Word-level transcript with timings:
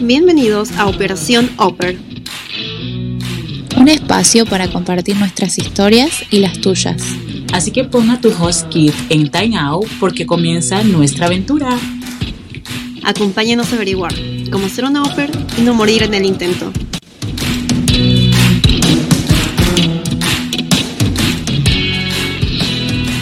bienvenidos 0.00 0.72
a 0.72 0.86
Operación 0.86 1.50
Oper. 1.58 1.98
Un 3.76 3.88
espacio 3.88 4.46
para 4.46 4.68
compartir 4.68 5.16
nuestras 5.16 5.58
historias 5.58 6.10
y 6.30 6.38
las 6.38 6.60
tuyas. 6.60 7.02
Así 7.52 7.70
que 7.70 7.84
ponga 7.84 8.20
tu 8.20 8.30
host 8.30 8.68
kit 8.68 8.94
en 9.10 9.30
Time 9.30 9.58
Out 9.58 9.88
porque 10.00 10.24
comienza 10.24 10.82
nuestra 10.84 11.26
aventura. 11.26 11.78
Acompáñenos 13.04 13.72
a 13.72 13.76
averiguar 13.76 14.14
cómo 14.50 14.66
hacer 14.66 14.84
una 14.84 15.02
Oper 15.02 15.30
y 15.58 15.62
no 15.62 15.74
morir 15.74 16.02
en 16.02 16.14
el 16.14 16.24
intento. 16.24 16.72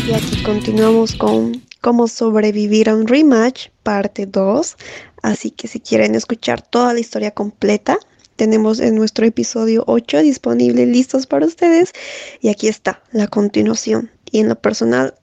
Y 0.08 0.12
aquí 0.12 0.42
continuamos 0.42 1.14
con 1.14 1.62
cómo 1.80 2.08
sobrevivir 2.08 2.88
a 2.88 2.94
un 2.94 3.06
rematch, 3.06 3.68
parte 3.82 4.26
2. 4.26 4.76
Así 5.22 5.50
que 5.50 5.68
si 5.68 5.80
quieren 5.80 6.14
escuchar 6.14 6.62
toda 6.62 6.94
la 6.94 7.00
historia 7.00 7.32
completa, 7.32 7.98
tenemos 8.36 8.78
en 8.78 8.94
nuestro 8.94 9.26
episodio 9.26 9.84
8 9.86 10.18
disponible 10.18 10.86
listos 10.86 11.26
para 11.26 11.46
ustedes. 11.46 11.92
Y 12.40 12.48
aquí 12.48 12.68
está 12.68 13.02
la 13.12 13.26
continuación. 13.26 14.10
Y 14.30 14.40
en 14.40 14.48
lo 14.48 14.54
personal, 14.54 15.14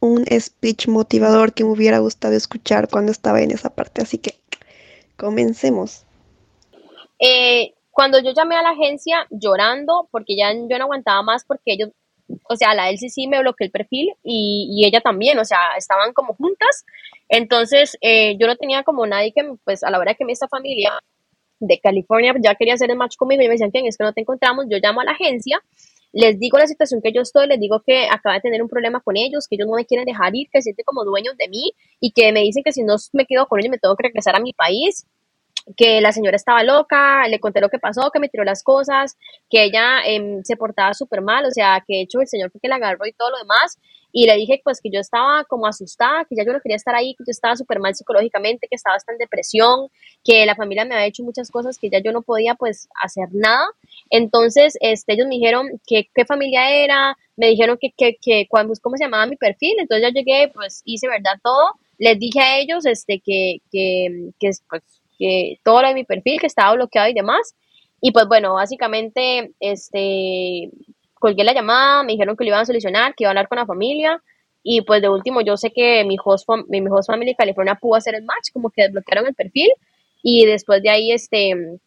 un 0.00 0.26
speech 0.26 0.88
motivador 0.88 1.54
que 1.54 1.64
me 1.64 1.70
hubiera 1.70 1.98
gustado 1.98 2.34
escuchar 2.34 2.88
cuando 2.90 3.12
estaba 3.12 3.40
en 3.40 3.50
esa 3.50 3.70
parte. 3.70 4.02
Así 4.02 4.18
que 4.18 4.38
comencemos. 5.16 6.04
Eh, 7.18 7.72
cuando 7.90 8.18
yo 8.18 8.32
llamé 8.34 8.56
a 8.56 8.62
la 8.62 8.70
agencia 8.70 9.26
llorando, 9.30 10.08
porque 10.10 10.36
ya 10.36 10.52
yo 10.52 10.78
no 10.78 10.84
aguantaba 10.84 11.22
más, 11.22 11.44
porque 11.44 11.72
ellos, 11.72 11.90
o 12.48 12.56
sea, 12.56 12.74
la 12.74 12.90
LCC 12.90 13.28
me 13.28 13.40
bloqueó 13.40 13.64
el 13.66 13.70
perfil 13.70 14.10
y, 14.22 14.68
y 14.70 14.86
ella 14.86 15.00
también, 15.00 15.38
o 15.38 15.44
sea, 15.44 15.58
estaban 15.76 16.12
como 16.12 16.34
juntas. 16.34 16.84
Entonces, 17.28 17.96
eh, 18.00 18.36
yo 18.38 18.46
no 18.46 18.56
tenía 18.56 18.82
como 18.82 19.06
nadie 19.06 19.32
que, 19.34 19.42
pues, 19.64 19.82
a 19.84 19.90
la 19.90 19.98
hora 19.98 20.14
que 20.14 20.24
me 20.24 20.32
esta 20.32 20.48
familia 20.48 20.92
de 21.60 21.80
California 21.80 22.34
ya 22.42 22.54
quería 22.54 22.74
hacer 22.74 22.90
el 22.90 22.96
match 22.96 23.16
conmigo 23.16 23.42
y 23.42 23.46
me 23.46 23.52
decían, 23.52 23.70
¿quién 23.70 23.86
es 23.86 23.96
que 23.96 24.04
no 24.04 24.12
te 24.12 24.20
encontramos? 24.20 24.66
Yo 24.68 24.78
llamo 24.82 25.00
a 25.00 25.04
la 25.04 25.12
agencia, 25.12 25.60
les 26.12 26.38
digo 26.38 26.58
la 26.58 26.66
situación 26.66 27.00
que 27.02 27.12
yo 27.12 27.22
estoy, 27.22 27.46
les 27.48 27.58
digo 27.58 27.82
que 27.84 28.06
acaba 28.10 28.36
de 28.36 28.40
tener 28.40 28.62
un 28.62 28.68
problema 28.68 29.00
con 29.00 29.16
ellos, 29.16 29.48
que 29.48 29.56
ellos 29.56 29.68
no 29.68 29.76
me 29.76 29.86
quieren 29.86 30.04
dejar 30.06 30.34
ir, 30.34 30.48
que 30.52 30.62
sienten 30.62 30.84
como 30.84 31.04
dueños 31.04 31.36
de 31.36 31.48
mí 31.48 31.72
y 32.00 32.12
que 32.12 32.32
me 32.32 32.40
dicen 32.40 32.62
que 32.62 32.72
si 32.72 32.82
no 32.82 32.96
me 33.12 33.26
quedo 33.26 33.46
con 33.46 33.60
ellos 33.60 33.70
me 33.70 33.78
tengo 33.78 33.96
que 33.96 34.04
regresar 34.04 34.36
a 34.36 34.40
mi 34.40 34.52
país 34.52 35.06
que 35.76 36.00
la 36.00 36.12
señora 36.12 36.36
estaba 36.36 36.62
loca, 36.62 37.26
le 37.28 37.40
conté 37.40 37.60
lo 37.60 37.70
que 37.70 37.78
pasó, 37.78 38.10
que 38.10 38.20
me 38.20 38.28
tiró 38.28 38.44
las 38.44 38.62
cosas, 38.62 39.16
que 39.48 39.64
ella 39.64 40.00
em, 40.04 40.42
se 40.44 40.56
portaba 40.56 40.92
súper 40.94 41.22
mal, 41.22 41.46
o 41.46 41.50
sea, 41.50 41.82
que 41.86 41.96
de 41.96 42.02
hecho 42.02 42.20
el 42.20 42.28
señor 42.28 42.50
fue 42.50 42.60
que 42.60 42.68
la 42.68 42.76
agarró 42.76 43.06
y 43.06 43.12
todo 43.12 43.30
lo 43.30 43.38
demás, 43.38 43.78
y 44.12 44.26
le 44.26 44.36
dije 44.36 44.60
pues 44.62 44.80
que 44.80 44.90
yo 44.92 45.00
estaba 45.00 45.44
como 45.44 45.66
asustada, 45.66 46.24
que 46.28 46.36
ya 46.36 46.44
yo 46.44 46.52
no 46.52 46.60
quería 46.60 46.76
estar 46.76 46.94
ahí, 46.94 47.14
que 47.14 47.24
yo 47.26 47.30
estaba 47.30 47.56
súper 47.56 47.80
mal 47.80 47.94
psicológicamente, 47.94 48.68
que 48.68 48.76
estaba 48.76 48.94
hasta 48.96 49.12
en 49.12 49.18
depresión, 49.18 49.88
que 50.22 50.46
la 50.46 50.54
familia 50.54 50.84
me 50.84 50.94
había 50.94 51.06
hecho 51.06 51.24
muchas 51.24 51.50
cosas 51.50 51.78
que 51.78 51.90
ya 51.90 51.98
yo 52.00 52.12
no 52.12 52.22
podía 52.22 52.54
pues 52.54 52.88
hacer 53.02 53.28
nada, 53.32 53.66
entonces 54.10 54.76
este, 54.80 55.14
ellos 55.14 55.26
me 55.26 55.36
dijeron 55.36 55.80
que 55.86 56.08
qué 56.14 56.24
familia 56.26 56.70
era, 56.70 57.16
me 57.36 57.48
dijeron 57.48 57.78
que, 57.80 57.90
que, 57.96 58.16
que 58.20 58.46
cuando, 58.48 58.74
cómo 58.82 58.96
se 58.96 59.04
llamaba 59.04 59.26
mi 59.26 59.36
perfil, 59.36 59.76
entonces 59.78 60.06
ya 60.06 60.12
llegué, 60.12 60.50
pues 60.54 60.82
hice 60.84 61.08
verdad 61.08 61.40
todo, 61.42 61.70
les 61.98 62.18
dije 62.18 62.40
a 62.40 62.58
ellos 62.58 62.84
este, 62.86 63.20
que, 63.24 63.58
que, 63.70 64.30
que 64.38 64.50
pues 64.68 64.82
que 65.18 65.58
todo 65.62 65.82
lo 65.82 65.88
de 65.88 65.94
mi 65.94 66.04
perfil 66.04 66.40
que 66.40 66.46
estaba 66.46 66.74
bloqueado 66.74 67.08
y 67.08 67.14
demás. 67.14 67.54
Y 68.00 68.12
pues 68.12 68.26
bueno, 68.26 68.54
básicamente, 68.54 69.52
este, 69.60 70.70
colgué 71.14 71.44
la 71.44 71.54
llamada, 71.54 72.02
me 72.02 72.12
dijeron 72.12 72.36
que 72.36 72.44
lo 72.44 72.48
iban 72.48 72.60
a 72.60 72.66
solucionar, 72.66 73.14
que 73.14 73.24
iba 73.24 73.30
a 73.30 73.32
hablar 73.32 73.48
con 73.48 73.58
la 73.58 73.66
familia. 73.66 74.22
Y 74.62 74.82
pues 74.82 75.02
de 75.02 75.08
último, 75.08 75.40
yo 75.40 75.56
sé 75.56 75.70
que 75.70 76.04
mi 76.04 76.16
host, 76.22 76.48
mi, 76.68 76.80
host 76.88 77.08
family 77.08 77.34
California 77.34 77.74
pudo 77.74 77.96
hacer 77.96 78.14
el 78.14 78.24
match, 78.24 78.50
como 78.52 78.70
que 78.70 78.82
desbloquearon 78.82 79.26
el 79.26 79.34
perfil. 79.34 79.70
Y 80.22 80.46
después 80.46 80.82
de 80.82 80.90
ahí, 80.90 81.12
este, 81.12 81.78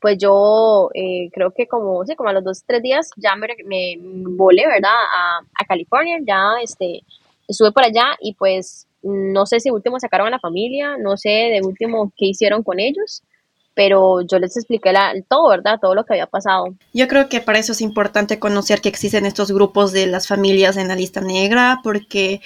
pues 0.00 0.18
yo 0.18 0.90
eh, 0.94 1.30
creo 1.32 1.52
que 1.52 1.66
como, 1.66 2.04
sí, 2.04 2.16
como 2.16 2.30
a 2.30 2.32
los 2.32 2.44
dos, 2.44 2.64
tres 2.66 2.82
días 2.82 3.10
ya 3.16 3.36
me, 3.36 3.48
me 3.64 3.96
volé, 4.36 4.66
¿verdad? 4.66 4.90
A, 4.90 5.38
a 5.38 5.64
California, 5.66 6.18
ya 6.26 6.56
este, 6.62 7.02
estuve 7.48 7.72
por 7.72 7.84
allá 7.84 8.16
y 8.20 8.34
pues 8.34 8.86
no 9.02 9.46
sé 9.46 9.60
si 9.60 9.70
último 9.70 9.98
sacaron 9.98 10.28
a 10.28 10.30
la 10.30 10.40
familia, 10.40 10.96
no 10.98 11.16
sé 11.16 11.28
de 11.28 11.60
último 11.62 12.12
qué 12.16 12.26
hicieron 12.26 12.62
con 12.62 12.80
ellos, 12.80 13.22
pero 13.74 14.20
yo 14.22 14.38
les 14.38 14.56
expliqué 14.56 14.92
la, 14.92 15.14
todo, 15.28 15.48
¿verdad? 15.48 15.78
Todo 15.80 15.94
lo 15.94 16.04
que 16.04 16.14
había 16.14 16.26
pasado. 16.26 16.74
Yo 16.92 17.08
creo 17.08 17.28
que 17.28 17.40
para 17.40 17.58
eso 17.58 17.72
es 17.72 17.80
importante 17.80 18.38
conocer 18.38 18.80
que 18.80 18.88
existen 18.88 19.26
estos 19.26 19.50
grupos 19.50 19.92
de 19.92 20.06
las 20.06 20.28
familias 20.28 20.76
en 20.76 20.88
la 20.88 20.96
lista 20.96 21.20
negra, 21.20 21.80
porque 21.82 22.40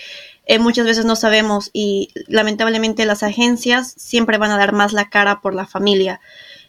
eh, 0.47 0.59
muchas 0.59 0.87
veces 0.87 1.05
no 1.05 1.17
sabemos 1.17 1.71
y 1.73 2.11
lamentablemente 2.29 3.07
las 3.07 3.23
agencias 3.23 3.93
siempre 3.97 4.39
van 4.39 4.53
a 4.53 4.59
dar 4.59 4.73
más 4.73 4.93
la 4.93 5.09
cara 5.11 5.41
por 5.41 5.55
la 5.55 5.67
familia. 5.67 6.21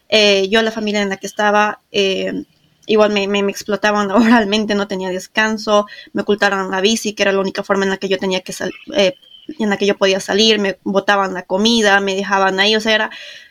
Eh, 0.08 0.48
yo 0.48 0.62
la 0.62 0.72
familia 0.72 1.02
en 1.02 1.10
la 1.10 1.16
que 1.16 1.26
estaba... 1.26 1.80
Eh, 1.92 2.44
igual 2.88 3.12
me, 3.12 3.38
explotaban 3.50 4.10
oralmente, 4.10 4.74
no 4.74 4.88
tenía 4.88 5.10
descanso, 5.10 5.86
me 6.12 6.22
ocultaron 6.22 6.70
la 6.70 6.80
bici, 6.80 7.12
que 7.12 7.22
era 7.22 7.32
la 7.32 7.40
única 7.40 7.62
forma 7.62 7.84
en 7.84 7.90
la 7.90 7.98
que 7.98 8.08
yo 8.08 8.18
tenía 8.18 8.40
que 8.40 8.52
eh, 8.96 9.14
en 9.58 9.70
la 9.70 9.76
que 9.76 9.86
yo 9.86 9.96
podía 9.96 10.20
salir, 10.20 10.58
me 10.58 10.78
botaban 10.84 11.34
la 11.34 11.42
comida, 11.42 12.00
me 12.00 12.14
dejaban 12.14 12.60
ahí, 12.60 12.76
o 12.76 12.80
sea, 12.80 12.94
era, 12.94 13.10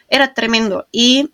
era 0.10 0.34
tremendo. 0.34 0.88
Y 0.92 1.32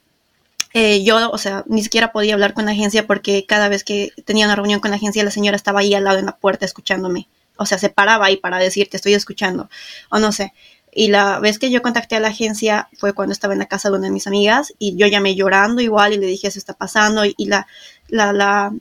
eh, 0.74 1.04
yo, 1.04 1.30
o 1.30 1.38
sea, 1.38 1.64
ni 1.68 1.84
siquiera 1.84 2.12
podía 2.12 2.34
hablar 2.34 2.54
con 2.54 2.66
la 2.66 2.72
agencia 2.72 3.06
porque 3.06 3.46
cada 3.46 3.70
vez 3.70 3.84
que 3.84 4.12
tenía 4.26 4.46
una 4.46 4.56
reunión 4.56 4.80
con 4.80 4.92
la 4.92 4.98
agencia, 4.98 5.24
la 5.24 5.32
señora 5.32 5.56
estaba 5.56 5.82
ahí 5.82 5.94
al 5.94 6.04
lado 6.04 6.20
en 6.20 6.26
la 6.26 6.38
puerta 6.38 6.66
escuchándome. 6.66 7.28
O 7.58 7.66
sea, 7.66 7.78
se 7.78 7.90
paraba 7.90 8.26
ahí 8.26 8.38
para 8.38 8.58
decirte, 8.58 8.98
estoy 8.98 9.14
escuchando, 9.14 9.70
o 10.10 10.20
no 10.20 10.32
sé. 10.32 10.54
Y 10.96 11.08
la 11.08 11.40
vez 11.40 11.60
que 11.60 11.72
yo 11.72 11.82
contacté 11.82 12.16
a 12.16 12.20
la 12.20 12.28
agencia 12.30 12.88
fue 12.98 13.14
cuando 13.14 13.34
estaba 13.34 13.54
en 13.54 13.60
la 13.60 13.68
casa 13.68 13.90
de 13.90 13.98
una 13.98 14.08
de 14.08 14.14
mis 14.14 14.28
amigas 14.28 14.74
y 14.78 14.96
yo 14.96 15.08
llamé 15.08 15.36
llorando 15.36 15.82
igual 15.82 16.14
y 16.14 16.18
le 16.18 16.28
dije, 16.28 16.48
eso 16.48 16.60
está 16.60 16.74
pasando. 16.74 17.24
Y, 17.26 17.46
la, 17.46 17.68
la, 18.10 18.74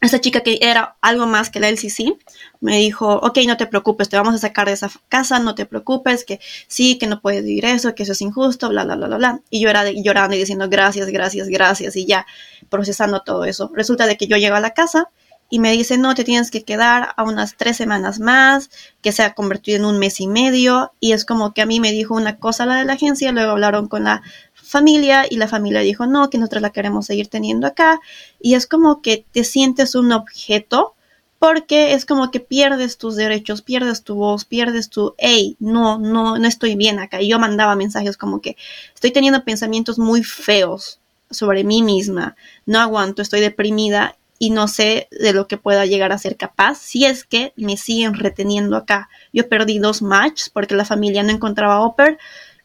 esta 0.00 0.20
chica 0.20 0.40
que 0.40 0.58
era 0.62 0.96
algo 1.00 1.26
más 1.26 1.50
que 1.50 1.60
la 1.60 1.68
LCC 1.68 2.16
me 2.60 2.78
dijo, 2.78 3.16
ok, 3.16 3.38
no 3.46 3.56
te 3.56 3.66
preocupes, 3.66 4.08
te 4.08 4.16
vamos 4.16 4.34
a 4.34 4.38
sacar 4.38 4.66
de 4.66 4.72
esa 4.72 4.90
casa, 5.08 5.38
no 5.38 5.54
te 5.54 5.66
preocupes, 5.66 6.24
que 6.24 6.40
sí, 6.68 6.98
que 6.98 7.06
no 7.06 7.20
puedes 7.20 7.44
vivir 7.44 7.66
eso, 7.66 7.94
que 7.94 8.04
eso 8.04 8.12
es 8.12 8.22
injusto, 8.22 8.68
bla, 8.68 8.84
bla, 8.84 8.96
bla, 8.96 9.06
bla, 9.08 9.16
bla. 9.18 9.40
Y 9.50 9.60
yo 9.60 9.68
era 9.68 9.90
llorando 9.90 10.36
y 10.36 10.38
diciendo 10.38 10.68
gracias, 10.68 11.08
gracias, 11.08 11.48
gracias 11.48 11.96
y 11.96 12.06
ya 12.06 12.26
procesando 12.68 13.20
todo 13.20 13.44
eso. 13.44 13.70
Resulta 13.74 14.06
de 14.06 14.16
que 14.16 14.26
yo 14.26 14.36
llego 14.36 14.56
a 14.56 14.60
la 14.60 14.70
casa 14.70 15.10
y 15.50 15.58
me 15.58 15.72
dice, 15.72 15.98
no, 15.98 16.14
te 16.14 16.22
tienes 16.22 16.50
que 16.52 16.62
quedar 16.62 17.12
a 17.16 17.24
unas 17.24 17.56
tres 17.56 17.76
semanas 17.76 18.20
más, 18.20 18.70
que 19.02 19.10
se 19.10 19.24
ha 19.24 19.34
convertido 19.34 19.78
en 19.78 19.84
un 19.84 19.98
mes 19.98 20.20
y 20.20 20.28
medio. 20.28 20.92
Y 21.00 21.12
es 21.12 21.24
como 21.24 21.52
que 21.52 21.60
a 21.60 21.66
mí 21.66 21.80
me 21.80 21.90
dijo 21.90 22.14
una 22.14 22.38
cosa 22.38 22.66
la 22.66 22.76
de 22.76 22.84
la 22.84 22.92
agencia, 22.92 23.32
luego 23.32 23.50
hablaron 23.50 23.88
con 23.88 24.04
la 24.04 24.22
familia 24.70 25.26
y 25.28 25.36
la 25.36 25.48
familia 25.48 25.80
dijo, 25.80 26.06
no, 26.06 26.30
que 26.30 26.38
nosotros 26.38 26.62
la 26.62 26.70
queremos 26.70 27.06
seguir 27.06 27.28
teniendo 27.28 27.66
acá. 27.66 28.00
Y 28.40 28.54
es 28.54 28.66
como 28.66 29.02
que 29.02 29.24
te 29.32 29.44
sientes 29.44 29.94
un 29.94 30.12
objeto 30.12 30.94
porque 31.40 31.94
es 31.94 32.04
como 32.04 32.30
que 32.30 32.38
pierdes 32.38 32.98
tus 32.98 33.16
derechos, 33.16 33.62
pierdes 33.62 34.04
tu 34.04 34.14
voz, 34.14 34.44
pierdes 34.44 34.90
tu, 34.90 35.14
hey, 35.18 35.56
no, 35.58 35.98
no, 35.98 36.38
no 36.38 36.46
estoy 36.46 36.76
bien 36.76 36.98
acá. 36.98 37.20
Y 37.20 37.28
yo 37.28 37.38
mandaba 37.38 37.74
mensajes 37.76 38.16
como 38.16 38.40
que 38.40 38.56
estoy 38.94 39.10
teniendo 39.10 39.42
pensamientos 39.44 39.98
muy 39.98 40.22
feos 40.22 41.00
sobre 41.30 41.64
mí 41.64 41.82
misma, 41.82 42.36
no 42.66 42.80
aguanto, 42.80 43.22
estoy 43.22 43.40
deprimida 43.40 44.16
y 44.38 44.50
no 44.50 44.68
sé 44.68 45.08
de 45.10 45.32
lo 45.32 45.46
que 45.46 45.58
pueda 45.58 45.86
llegar 45.86 46.12
a 46.12 46.18
ser 46.18 46.36
capaz 46.36 46.78
si 46.78 47.04
es 47.04 47.24
que 47.24 47.52
me 47.56 47.76
siguen 47.76 48.14
reteniendo 48.14 48.76
acá. 48.76 49.08
Yo 49.32 49.48
perdí 49.48 49.78
dos 49.78 50.02
matches 50.02 50.50
porque 50.50 50.74
la 50.74 50.84
familia 50.84 51.22
no 51.22 51.30
encontraba 51.30 51.80
Oper 51.80 52.18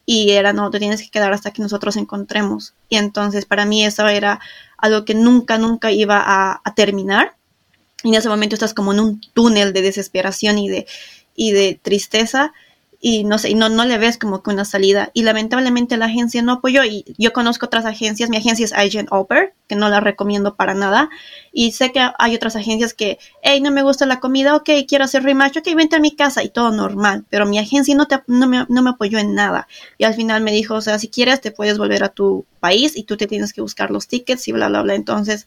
y 0.05 0.31
era 0.31 0.53
no, 0.53 0.69
te 0.69 0.79
tienes 0.79 1.01
que 1.01 1.09
quedar 1.09 1.33
hasta 1.33 1.51
que 1.51 1.61
nosotros 1.61 1.97
encontremos. 1.97 2.73
Y 2.89 2.97
entonces 2.97 3.45
para 3.45 3.65
mí 3.65 3.85
eso 3.85 4.07
era 4.07 4.39
algo 4.77 5.03
que 5.05 5.15
nunca, 5.15 5.57
nunca 5.57 5.91
iba 5.91 6.23
a, 6.25 6.61
terminar. 6.75 7.35
Y 8.03 8.09
en 8.09 8.15
ese 8.15 8.29
momento 8.29 8.55
estás 8.55 8.73
como 8.73 8.93
en 8.93 8.99
un 8.99 9.21
túnel 9.33 9.73
de 9.73 9.81
desesperación 9.81 10.59
y 10.59 10.69
de, 10.69 10.85
y 11.35 11.51
de 11.53 11.79
tristeza 11.81 12.53
y 13.07 13.23
no 13.23 13.37
sé, 13.37 13.53
no, 13.53 13.69
no 13.69 13.85
le 13.85 13.99
ves 13.99 14.17
como 14.17 14.41
que 14.41 14.49
una 14.49 14.65
salida. 14.65 15.11
Y 15.13 15.21
lamentablemente 15.21 15.95
la 15.95 16.07
agencia 16.07 16.41
no 16.41 16.53
apoyó. 16.53 16.83
Y 16.83 17.05
yo 17.19 17.33
conozco 17.33 17.67
otras 17.67 17.85
agencias, 17.85 18.31
mi 18.31 18.37
agencia 18.37 18.65
es 18.65 18.73
Agent 18.73 19.09
Oper, 19.11 19.53
que 19.67 19.75
no 19.75 19.89
la 19.89 19.99
recomiendo 19.99 20.55
para 20.55 20.73
nada. 20.73 21.11
Y 21.53 21.73
sé 21.73 21.91
que 21.91 21.99
hay 22.17 22.33
otras 22.33 22.55
agencias 22.55 22.95
que, 22.95 23.19
hey, 23.43 23.61
no 23.61 23.69
me 23.69 23.83
gusta 23.83 24.07
la 24.07 24.19
comida, 24.19 24.55
ok, 24.55 24.71
quiero 24.87 25.03
hacer 25.03 25.21
rematch, 25.21 25.57
ok, 25.57 25.75
vente 25.75 25.97
a 25.97 25.99
mi 25.99 26.15
casa 26.15 26.41
y 26.41 26.49
todo 26.49 26.71
normal. 26.71 27.25
Pero 27.29 27.45
mi 27.45 27.59
agencia 27.59 27.93
no, 27.93 28.07
te, 28.07 28.23
no, 28.25 28.47
me, 28.47 28.65
no 28.69 28.81
me 28.81 28.89
apoyó 28.89 29.19
en 29.19 29.35
nada. 29.35 29.67
Y 29.99 30.05
al 30.05 30.15
final 30.15 30.41
me 30.41 30.51
dijo, 30.51 30.73
o 30.73 30.81
sea, 30.81 30.97
si 30.97 31.07
quieres 31.07 31.41
te 31.41 31.51
puedes 31.51 31.77
volver 31.77 32.03
a 32.03 32.09
tu 32.09 32.47
país 32.59 32.97
y 32.97 33.03
tú 33.03 33.17
te 33.17 33.27
tienes 33.27 33.53
que 33.53 33.61
buscar 33.61 33.91
los 33.91 34.07
tickets 34.07 34.47
y 34.47 34.51
bla, 34.51 34.67
bla, 34.67 34.81
bla. 34.81 34.95
Entonces, 34.95 35.45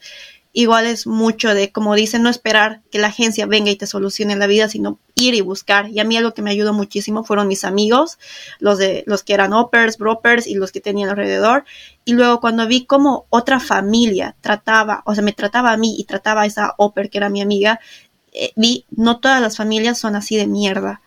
igual 0.52 0.86
es 0.86 1.06
mucho 1.06 1.54
de, 1.54 1.70
como 1.72 1.94
dicen, 1.94 2.22
no 2.22 2.30
esperar 2.30 2.82
que 2.90 2.98
la 2.98 3.08
agencia 3.08 3.46
venga 3.46 3.70
y 3.70 3.76
te 3.76 3.86
solucione 3.86 4.34
la 4.36 4.46
vida, 4.46 4.68
sino 4.68 4.98
ir 5.14 5.34
y 5.34 5.40
buscar. 5.40 5.88
Y 5.88 6.00
a 6.00 6.04
mí 6.04 6.16
algo 6.16 6.34
que 6.34 6.42
me 6.42 6.50
ayudó 6.50 6.72
muchísimo 6.72 7.24
fueron 7.24 7.48
mis 7.48 7.64
amigos, 7.64 8.18
los 8.58 8.78
de 8.78 9.04
los 9.06 9.22
que 9.22 9.34
eran 9.34 9.52
oppers, 9.52 9.98
brokers 9.98 10.46
y 10.46 10.54
los 10.54 10.72
que 10.72 10.80
tenían 10.80 11.10
alrededor. 11.10 11.64
Y 12.04 12.14
luego 12.14 12.40
cuando 12.40 12.66
vi 12.66 12.86
cómo 12.86 13.26
otra 13.30 13.60
familia 13.60 14.36
trataba, 14.40 15.02
o 15.04 15.14
sea, 15.14 15.22
me 15.22 15.32
trataba 15.32 15.72
a 15.72 15.76
mí 15.76 15.96
y 15.98 16.04
trataba 16.04 16.42
a 16.42 16.46
esa 16.46 16.74
opper 16.78 17.10
que 17.10 17.18
era 17.18 17.28
mi 17.28 17.42
amiga, 17.42 17.80
eh, 18.32 18.52
vi, 18.56 18.84
no 18.90 19.20
todas 19.20 19.40
las 19.40 19.56
familias 19.56 19.98
son 19.98 20.16
así 20.16 20.36
de 20.36 20.46
mierda. 20.46 21.02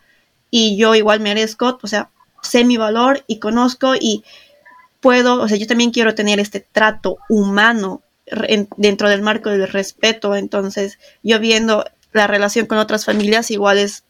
Y 0.50 0.78
yo 0.78 0.96
igual 0.96 1.20
merezco, 1.20 1.80
o 1.82 1.88
sea, 1.88 2.10
sé 2.42 2.64
mi 2.66 2.78
valor 2.78 3.24
y 3.28 3.40
conozco 3.40 3.96
y 3.96 4.24
puedo, 5.00 5.42
o 5.42 5.48
sea, 5.48 5.58
yo 5.58 5.68
también 5.68 5.92
quiero 5.92 6.16
tener 6.16 6.40
este 6.40 6.60
trato 6.60 7.18
humano 7.30 8.02
dentro 8.78 9.10
del 9.10 9.22
marco 9.22 9.50
del 9.50 9.68
respeto. 9.68 10.36
Entonces, 10.36 11.00
yo 11.24 11.40
viendo 11.40 11.86
la 12.14 12.28
relación 12.28 12.66
con 12.66 12.78
otras 12.78 13.06
familias, 13.06 13.52
igual 13.52 13.78
es 13.78 14.04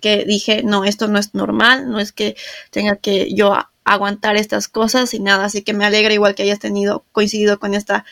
que 0.00 0.24
dije, 0.24 0.62
no, 0.62 0.84
esto 0.84 1.08
no 1.08 1.18
es 1.18 1.34
normal, 1.34 1.90
no 1.90 1.98
es 1.98 2.12
que 2.12 2.36
tenga 2.70 2.96
que 2.96 3.34
yo 3.34 3.56
aguantar 3.84 4.36
estas 4.36 4.68
cosas 4.68 5.14
y 5.14 5.20
nada, 5.20 5.46
así 5.46 5.62
que 5.62 5.72
me 5.72 5.84
alegra 5.84 6.12
igual 6.12 6.34
que 6.34 6.42
hayas 6.42 6.58
tenido, 6.58 7.04
coincidido 7.12 7.58
con 7.58 7.74
esta 7.74 8.04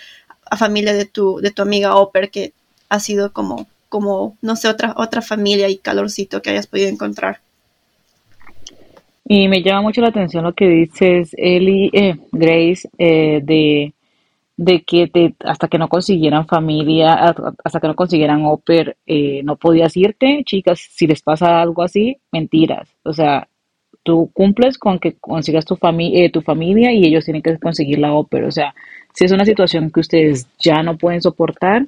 familia 0.56 0.94
de 0.94 1.04
tu, 1.04 1.38
de 1.40 1.50
tu 1.50 1.62
amiga 1.62 1.96
Oper, 1.96 2.30
que 2.30 2.52
ha 2.88 3.00
sido 3.00 3.32
como, 3.32 3.66
como, 3.88 4.36
no 4.40 4.56
sé, 4.56 4.68
otra, 4.68 4.94
otra 4.96 5.22
familia 5.22 5.68
y 5.68 5.76
calorcito 5.76 6.40
que 6.40 6.50
hayas 6.50 6.66
podido 6.66 6.88
encontrar. 6.88 7.40
Y 9.28 9.48
me 9.48 9.62
llama 9.62 9.82
mucho 9.82 10.00
la 10.00 10.08
atención 10.08 10.44
lo 10.44 10.54
que 10.54 10.68
dices, 10.68 11.30
Eli, 11.36 11.90
eh, 11.92 12.16
Grace, 12.30 12.88
eh, 12.96 13.40
de, 13.42 13.92
de 14.56 14.82
que 14.84 15.06
te, 15.06 15.34
hasta 15.44 15.68
que 15.68 15.78
no 15.78 15.88
consiguieran 15.88 16.46
familia, 16.46 17.14
hasta 17.64 17.80
que 17.80 17.88
no 17.88 17.94
consiguieran 17.94 18.46
Oper, 18.46 18.96
eh, 19.06 19.42
no 19.44 19.56
podías 19.56 19.96
irte. 19.96 20.42
Chicas, 20.44 20.80
si 20.90 21.06
les 21.06 21.22
pasa 21.22 21.60
algo 21.60 21.82
así, 21.82 22.18
mentiras. 22.32 22.88
O 23.02 23.12
sea, 23.12 23.48
tú 24.02 24.30
cumples 24.32 24.78
con 24.78 24.98
que 24.98 25.16
consigas 25.18 25.64
tu, 25.66 25.76
familia 25.76 26.30
tu 26.30 26.40
familia 26.40 26.92
y 26.92 27.04
ellos 27.04 27.24
tienen 27.24 27.42
que 27.42 27.58
conseguir 27.58 27.98
la 27.98 28.14
Oper. 28.14 28.44
O 28.44 28.50
sea, 28.50 28.74
si 29.12 29.24
es 29.24 29.32
una 29.32 29.44
situación 29.44 29.90
que 29.90 30.00
ustedes 30.00 30.48
ya 30.58 30.82
no 30.82 30.96
pueden 30.96 31.20
soportar, 31.20 31.86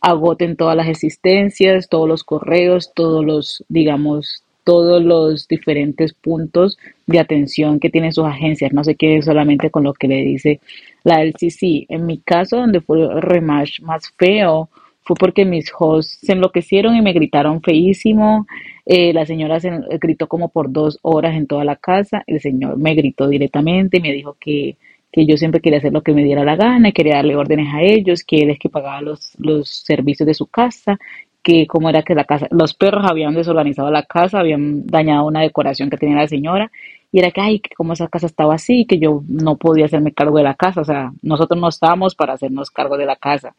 agoten 0.00 0.56
todas 0.56 0.76
las 0.76 0.88
existencias, 0.88 1.88
todos 1.88 2.08
los 2.08 2.24
correos, 2.24 2.92
todos 2.94 3.24
los, 3.24 3.64
digamos, 3.68 4.42
todos 4.66 5.00
los 5.00 5.46
diferentes 5.46 6.12
puntos 6.12 6.76
de 7.06 7.20
atención 7.20 7.78
que 7.78 7.88
tienen 7.88 8.12
sus 8.12 8.26
agencias. 8.26 8.72
No 8.72 8.82
se 8.82 8.96
quede 8.96 9.22
solamente 9.22 9.70
con 9.70 9.84
lo 9.84 9.94
que 9.94 10.08
le 10.08 10.22
dice 10.22 10.58
la 11.04 11.22
LCC. 11.22 11.86
En 11.88 12.04
mi 12.04 12.18
caso, 12.18 12.56
donde 12.56 12.80
fue 12.80 13.00
el 13.00 13.22
rematch 13.22 13.80
más 13.82 14.12
feo, 14.18 14.68
fue 15.04 15.14
porque 15.14 15.44
mis 15.44 15.70
hosts 15.78 16.18
se 16.20 16.32
enloquecieron 16.32 16.96
y 16.96 17.00
me 17.00 17.12
gritaron 17.12 17.62
feísimo. 17.62 18.48
Eh, 18.84 19.12
la 19.12 19.24
señora 19.24 19.60
se 19.60 19.70
gritó 20.00 20.26
como 20.26 20.48
por 20.48 20.72
dos 20.72 20.98
horas 21.02 21.36
en 21.36 21.46
toda 21.46 21.64
la 21.64 21.76
casa. 21.76 22.24
El 22.26 22.40
señor 22.40 22.76
me 22.76 22.96
gritó 22.96 23.28
directamente 23.28 23.98
y 23.98 24.00
me 24.00 24.12
dijo 24.12 24.36
que, 24.40 24.78
que 25.12 25.26
yo 25.26 25.36
siempre 25.36 25.60
quería 25.60 25.78
hacer 25.78 25.92
lo 25.92 26.02
que 26.02 26.12
me 26.12 26.24
diera 26.24 26.42
la 26.42 26.56
gana 26.56 26.88
y 26.88 26.92
quería 26.92 27.14
darle 27.14 27.36
órdenes 27.36 27.72
a 27.72 27.82
ellos, 27.82 28.24
que 28.24 28.38
él 28.38 28.50
es 28.50 28.58
que 28.58 28.68
pagaba 28.68 29.00
los, 29.00 29.36
los 29.38 29.68
servicios 29.68 30.26
de 30.26 30.34
su 30.34 30.46
casa 30.46 30.98
que 31.46 31.64
como 31.68 31.88
era 31.88 32.02
que 32.02 32.16
la 32.16 32.24
casa, 32.24 32.48
los 32.50 32.74
perros 32.74 33.04
habían 33.08 33.32
desorganizado 33.32 33.88
la 33.92 34.02
casa, 34.02 34.40
habían 34.40 34.84
dañado 34.84 35.26
una 35.26 35.42
decoración 35.42 35.88
que 35.88 35.96
tenía 35.96 36.16
la 36.16 36.26
señora, 36.26 36.72
y 37.12 37.20
era 37.20 37.30
que, 37.30 37.40
ay, 37.40 37.60
que 37.60 37.72
como 37.76 37.92
esa 37.92 38.08
casa 38.08 38.26
estaba 38.26 38.56
así, 38.56 38.84
que 38.84 38.98
yo 38.98 39.22
no 39.28 39.56
podía 39.56 39.84
hacerme 39.84 40.10
cargo 40.12 40.38
de 40.38 40.42
la 40.42 40.54
casa, 40.54 40.80
o 40.80 40.84
sea, 40.84 41.12
nosotros 41.22 41.60
no 41.60 41.68
estábamos 41.68 42.16
para 42.16 42.32
hacernos 42.32 42.72
cargo 42.72 42.96
de 42.96 43.06
la 43.06 43.14
casa, 43.14 43.54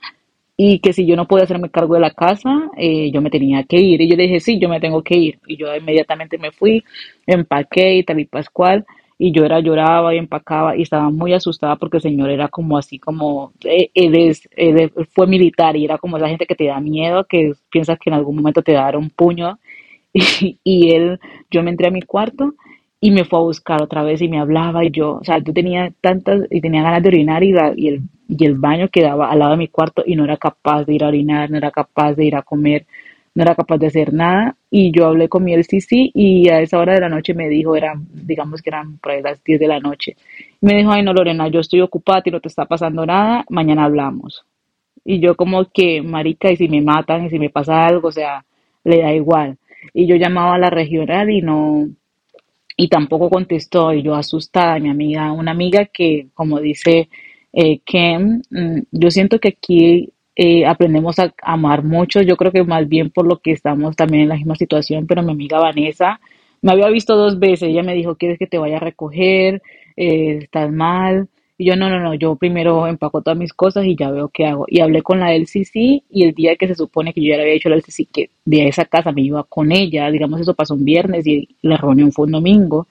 y 0.57 0.79
que 0.79 0.91
si 0.91 1.05
yo 1.05 1.15
no 1.15 1.29
podía 1.29 1.45
hacerme 1.45 1.69
cargo 1.69 1.93
de 1.93 2.01
la 2.01 2.11
casa, 2.11 2.49
eh, 2.75 3.09
yo 3.09 3.21
me 3.21 3.29
tenía 3.29 3.63
que 3.63 3.77
ir, 3.77 4.01
y 4.01 4.09
yo 4.09 4.17
le 4.17 4.23
dije, 4.23 4.41
sí, 4.41 4.59
yo 4.59 4.67
me 4.67 4.81
tengo 4.81 5.01
que 5.01 5.17
ir, 5.17 5.39
y 5.47 5.55
yo 5.55 5.73
inmediatamente 5.73 6.37
me 6.37 6.51
fui, 6.51 6.83
empaqué 7.25 7.95
y 7.95 8.03
tal 8.03 8.19
y 8.19 8.25
pascual, 8.25 8.85
y 9.19 9.31
yo 9.31 9.45
era 9.45 9.59
lloraba 9.59 10.13
y 10.13 10.17
empacaba 10.19 10.77
y 10.77 10.83
estaba 10.83 11.09
muy 11.09 11.33
asustada 11.33 11.75
porque 11.75 11.97
el 11.97 12.03
señor 12.03 12.29
era 12.29 12.49
como 12.49 12.77
así 12.77 12.99
como 12.99 13.51
eh, 13.63 13.89
él 13.95 14.15
es 14.15 14.47
él 14.55 14.91
fue 15.11 15.25
militar 15.27 15.75
y 15.75 15.85
era 15.85 15.97
como 15.97 16.17
esa 16.17 16.29
gente 16.29 16.45
que 16.45 16.55
te 16.55 16.67
da 16.67 16.79
miedo 16.79 17.25
que 17.25 17.53
piensas 17.71 17.97
que 17.99 18.09
en 18.09 18.15
algún 18.15 18.35
momento 18.35 18.61
te 18.61 18.73
dará 18.73 18.97
un 18.97 19.09
puño. 19.09 19.59
Y, 20.41 20.57
y, 20.63 20.91
él 20.93 21.19
yo 21.51 21.61
me 21.61 21.69
entré 21.69 21.87
a 21.87 21.91
mi 21.91 22.01
cuarto 22.01 22.55
y 22.99 23.11
me 23.11 23.23
fue 23.23 23.37
a 23.37 23.43
buscar 23.43 23.83
otra 23.83 24.01
vez 24.01 24.19
y 24.21 24.27
me 24.29 24.39
hablaba 24.39 24.83
y 24.83 24.89
yo 24.89 25.17
o 25.21 25.23
sea 25.23 25.37
yo 25.39 25.53
tenía 25.53 25.93
tantas 26.01 26.47
y 26.49 26.59
tenía 26.61 26.81
ganas 26.81 27.03
de 27.03 27.09
orinar 27.09 27.43
y, 27.43 27.53
y 27.75 27.87
el 27.89 28.01
y 28.27 28.45
el 28.45 28.55
baño 28.55 28.89
quedaba 28.89 29.29
al 29.29 29.39
lado 29.39 29.51
de 29.51 29.57
mi 29.57 29.67
cuarto 29.67 30.03
y 30.07 30.15
no 30.15 30.23
era 30.23 30.37
capaz 30.37 30.85
de 30.85 30.95
ir 30.95 31.03
a 31.03 31.09
orinar 31.09 31.51
no 31.51 31.57
era 31.57 31.69
capaz 31.71 32.13
de 32.13 32.25
ir 32.25 32.35
a 32.35 32.41
comer 32.41 32.87
no 33.37 33.43
era 33.43 33.53
capaz 33.53 33.77
de 33.77 33.85
hacer 33.85 34.13
nada 34.13 34.55
y 34.71 34.91
yo 34.91 35.05
hablé 35.05 35.29
con 35.29 35.43
mi 35.43 35.53
LCC 35.53 36.09
y 36.11 36.49
a 36.49 36.59
esa 36.59 36.79
hora 36.79 36.95
de 36.95 37.01
la 37.01 37.09
noche 37.09 37.35
me 37.35 37.47
dijo, 37.47 37.75
eran, 37.75 38.07
digamos 38.11 38.63
que 38.63 38.71
eran 38.71 38.97
por 38.97 39.13
las 39.21 39.43
10 39.43 39.59
de 39.59 39.67
la 39.67 39.79
noche, 39.79 40.17
me 40.59 40.75
dijo, 40.75 40.89
ay 40.89 41.03
no 41.03 41.13
Lorena, 41.13 41.47
yo 41.47 41.59
estoy 41.59 41.81
ocupada 41.81 42.23
y 42.25 42.31
no 42.31 42.41
te 42.41 42.47
está 42.47 42.65
pasando 42.65 43.05
nada, 43.05 43.45
mañana 43.49 43.85
hablamos. 43.85 44.43
Y 45.05 45.19
yo 45.19 45.35
como 45.35 45.65
que, 45.69 46.01
marica, 46.01 46.51
y 46.51 46.57
si 46.57 46.67
me 46.67 46.81
matan 46.81 47.27
y 47.27 47.29
si 47.29 47.37
me 47.37 47.51
pasa 47.51 47.85
algo, 47.85 48.07
o 48.07 48.11
sea, 48.11 48.43
le 48.83 49.01
da 49.03 49.13
igual. 49.13 49.57
Y 49.93 50.07
yo 50.07 50.15
llamaba 50.15 50.55
a 50.55 50.57
la 50.57 50.71
regional 50.71 51.29
y 51.29 51.43
no, 51.43 51.87
y 52.75 52.87
tampoco 52.87 53.29
contestó, 53.29 53.93
y 53.93 54.01
yo 54.01 54.15
asustada, 54.15 54.79
mi 54.79 54.89
amiga, 54.89 55.31
una 55.31 55.51
amiga 55.51 55.85
que, 55.85 56.29
como 56.33 56.59
dice 56.59 57.07
eh, 57.53 57.81
Kem, 57.85 58.41
mm, 58.49 58.79
yo 58.91 59.11
siento 59.11 59.39
que 59.39 59.49
aquí 59.49 60.09
eh, 60.37 60.67
aprendemos 60.67 61.17
a 61.17 61.33
amar 61.41 61.83
mucho. 61.83 62.21
Yo 62.21 62.37
creo 62.37 62.51
que 62.51 62.63
más 62.63 62.87
bien 62.87 63.09
por 63.09 63.25
lo 63.25 63.39
que 63.39 63.51
estamos 63.51 63.95
también 63.95 64.23
en 64.23 64.29
la 64.29 64.35
misma 64.35 64.55
situación, 64.55 65.07
pero 65.07 65.23
mi 65.23 65.31
amiga 65.31 65.59
Vanessa 65.59 66.19
me 66.61 66.71
había 66.71 66.89
visto 66.89 67.15
dos 67.17 67.39
veces. 67.39 67.69
Ella 67.69 67.81
me 67.81 67.95
dijo, 67.95 68.15
¿quieres 68.15 68.37
que 68.37 68.45
te 68.45 68.59
vaya 68.59 68.77
a 68.77 68.79
recoger? 68.79 69.63
Eh, 69.95 70.39
¿Estás 70.43 70.71
mal? 70.71 71.27
Y 71.57 71.65
yo, 71.65 71.75
no, 71.75 71.89
no, 71.89 71.99
no, 71.99 72.13
yo 72.13 72.35
primero 72.35 72.85
empaco 72.85 73.23
todas 73.23 73.37
mis 73.37 73.51
cosas 73.51 73.85
y 73.85 73.95
ya 73.95 74.11
veo 74.11 74.29
qué 74.29 74.45
hago. 74.45 74.65
Y 74.67 74.79
hablé 74.81 75.01
con 75.01 75.19
la 75.19 75.33
LCC 75.33 76.03
y 76.11 76.23
el 76.23 76.33
día 76.35 76.55
que 76.55 76.67
se 76.67 76.75
supone 76.75 77.13
que 77.13 77.21
yo 77.21 77.29
ya 77.29 77.37
le 77.37 77.41
había 77.41 77.53
dicho 77.55 77.69
la 77.69 77.77
LCC 77.77 78.07
que 78.13 78.29
de 78.45 78.67
esa 78.67 78.85
casa 78.85 79.11
me 79.11 79.23
iba 79.23 79.43
con 79.43 79.71
ella, 79.71 80.11
digamos, 80.11 80.39
eso 80.39 80.53
pasó 80.53 80.75
un 80.75 80.85
viernes 80.85 81.25
y 81.25 81.49
la 81.63 81.77
reunión 81.77 82.11
fue 82.11 82.25
un 82.25 82.33
domingo. 82.33 82.87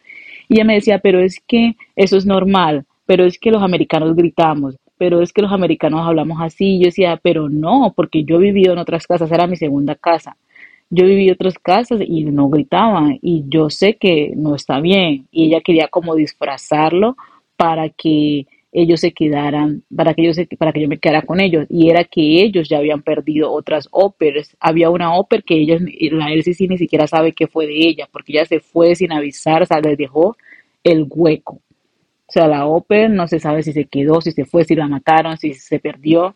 Y 0.48 0.54
ella 0.54 0.64
me 0.64 0.74
decía, 0.74 0.98
pero 0.98 1.20
es 1.20 1.40
que 1.46 1.76
eso 1.94 2.16
es 2.16 2.26
normal, 2.26 2.84
pero 3.06 3.24
es 3.24 3.38
que 3.38 3.52
los 3.52 3.62
americanos 3.62 4.16
gritamos, 4.16 4.76
pero 4.98 5.22
es 5.22 5.32
que 5.32 5.42
los 5.42 5.52
americanos 5.52 6.06
hablamos 6.06 6.38
así. 6.40 6.78
Yo 6.78 6.86
decía, 6.86 7.18
pero 7.22 7.48
no, 7.48 7.92
porque 7.96 8.24
yo 8.24 8.36
he 8.36 8.40
vivido 8.40 8.72
en 8.72 8.78
otras 8.78 9.06
casas, 9.06 9.30
era 9.30 9.46
mi 9.46 9.56
segunda 9.56 9.94
casa. 9.94 10.36
Yo 10.90 11.04
viví 11.04 11.28
en 11.28 11.34
otras 11.34 11.58
casas 11.58 12.00
y 12.06 12.24
no 12.24 12.48
gritaban 12.48 13.18
y 13.20 13.44
yo 13.48 13.70
sé 13.70 13.96
que 13.96 14.32
no 14.36 14.54
está 14.54 14.80
bien. 14.80 15.26
Y 15.30 15.46
ella 15.46 15.60
quería 15.60 15.88
como 15.88 16.14
disfrazarlo 16.14 17.16
para 17.56 17.88
que 17.88 18.46
ellos 18.72 19.00
se 19.00 19.12
quedaran, 19.12 19.82
para 19.94 20.12
que, 20.14 20.22
ellos, 20.22 20.38
para 20.58 20.72
que 20.72 20.82
yo 20.82 20.88
me 20.88 20.98
quedara 20.98 21.22
con 21.22 21.40
ellos. 21.40 21.66
Y 21.70 21.90
era 21.90 22.04
que 22.04 22.42
ellos 22.42 22.68
ya 22.68 22.78
habían 22.78 23.02
perdido 23.02 23.50
otras 23.50 23.88
óperas. 23.90 24.54
Había 24.60 24.90
una 24.90 25.14
ópera 25.14 25.42
que 25.44 25.54
ellos, 25.54 25.80
la 26.12 26.30
LCC 26.32 26.68
ni 26.68 26.78
siquiera 26.78 27.06
sabe 27.06 27.32
qué 27.32 27.46
fue 27.46 27.66
de 27.66 27.78
ella, 27.88 28.08
porque 28.12 28.32
ella 28.32 28.44
se 28.44 28.60
fue 28.60 28.94
sin 28.94 29.12
avisar, 29.12 29.62
o 29.62 29.66
sea, 29.66 29.80
les 29.80 29.96
dejó 29.96 30.36
el 30.84 31.06
hueco. 31.08 31.60
O 32.28 32.32
sea, 32.32 32.48
la 32.48 32.66
Open 32.66 33.14
no 33.14 33.28
se 33.28 33.38
sabe 33.38 33.62
si 33.62 33.72
se 33.72 33.84
quedó, 33.86 34.20
si 34.20 34.32
se 34.32 34.44
fue, 34.44 34.64
si 34.64 34.74
la 34.74 34.88
mataron, 34.88 35.36
si 35.36 35.54
se 35.54 35.78
perdió. 35.78 36.34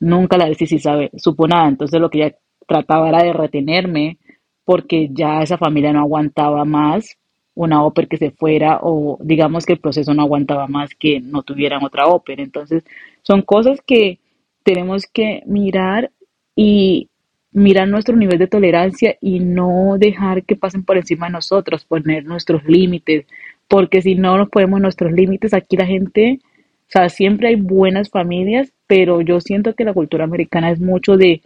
Nunca 0.00 0.36
la 0.36 0.52
si 0.54 0.78
sabe, 0.78 1.10
supo 1.16 1.48
nada. 1.48 1.68
Entonces 1.68 2.00
lo 2.00 2.10
que 2.10 2.18
ella 2.18 2.36
trataba 2.66 3.08
era 3.08 3.22
de 3.22 3.32
retenerme 3.32 4.18
porque 4.64 5.08
ya 5.12 5.42
esa 5.42 5.58
familia 5.58 5.92
no 5.92 6.00
aguantaba 6.00 6.64
más 6.64 7.16
una 7.54 7.84
ópera 7.84 8.08
que 8.08 8.16
se 8.16 8.30
fuera 8.32 8.80
o 8.82 9.18
digamos 9.20 9.64
que 9.64 9.74
el 9.74 9.80
proceso 9.80 10.12
no 10.12 10.22
aguantaba 10.22 10.66
más 10.66 10.90
que 10.98 11.20
no 11.20 11.42
tuvieran 11.42 11.84
otra 11.84 12.06
ópera. 12.06 12.42
Entonces 12.42 12.84
son 13.22 13.42
cosas 13.42 13.80
que 13.86 14.18
tenemos 14.62 15.06
que 15.06 15.42
mirar 15.46 16.10
y 16.56 17.08
mirar 17.52 17.88
nuestro 17.88 18.16
nivel 18.16 18.38
de 18.38 18.48
tolerancia 18.48 19.16
y 19.20 19.38
no 19.38 19.96
dejar 19.98 20.42
que 20.44 20.56
pasen 20.56 20.84
por 20.84 20.96
encima 20.96 21.26
de 21.26 21.32
nosotros, 21.32 21.84
poner 21.84 22.24
nuestros 22.24 22.64
límites, 22.64 23.26
porque 23.68 24.02
si 24.02 24.14
no 24.14 24.36
nos 24.36 24.48
ponemos 24.50 24.80
nuestros 24.80 25.12
límites, 25.12 25.54
aquí 25.54 25.76
la 25.76 25.86
gente, 25.86 26.40
o 26.42 26.90
sea, 26.90 27.08
siempre 27.08 27.48
hay 27.48 27.56
buenas 27.56 28.10
familias, 28.10 28.72
pero 28.86 29.20
yo 29.20 29.40
siento 29.40 29.74
que 29.74 29.84
la 29.84 29.94
cultura 29.94 30.24
americana 30.24 30.70
es 30.70 30.80
mucho 30.80 31.16
de 31.16 31.42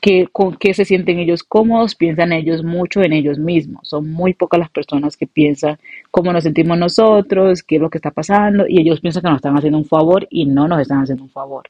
que 0.00 0.28
con 0.32 0.56
qué 0.56 0.72
se 0.72 0.84
sienten 0.84 1.18
ellos 1.18 1.42
cómodos, 1.42 1.94
piensan 1.94 2.32
ellos 2.32 2.64
mucho 2.64 3.02
en 3.02 3.12
ellos 3.12 3.38
mismos. 3.38 3.86
Son 3.86 4.10
muy 4.10 4.32
pocas 4.32 4.58
las 4.58 4.70
personas 4.70 5.16
que 5.16 5.26
piensan 5.26 5.78
cómo 6.10 6.32
nos 6.32 6.44
sentimos 6.44 6.78
nosotros, 6.78 7.62
qué 7.62 7.76
es 7.76 7.82
lo 7.82 7.90
que 7.90 7.98
está 7.98 8.10
pasando, 8.10 8.64
y 8.66 8.80
ellos 8.80 9.00
piensan 9.00 9.22
que 9.22 9.28
nos 9.28 9.36
están 9.36 9.56
haciendo 9.56 9.78
un 9.78 9.84
favor 9.84 10.26
y 10.30 10.46
no 10.46 10.68
nos 10.68 10.80
están 10.80 11.02
haciendo 11.02 11.24
un 11.24 11.30
favor. 11.30 11.68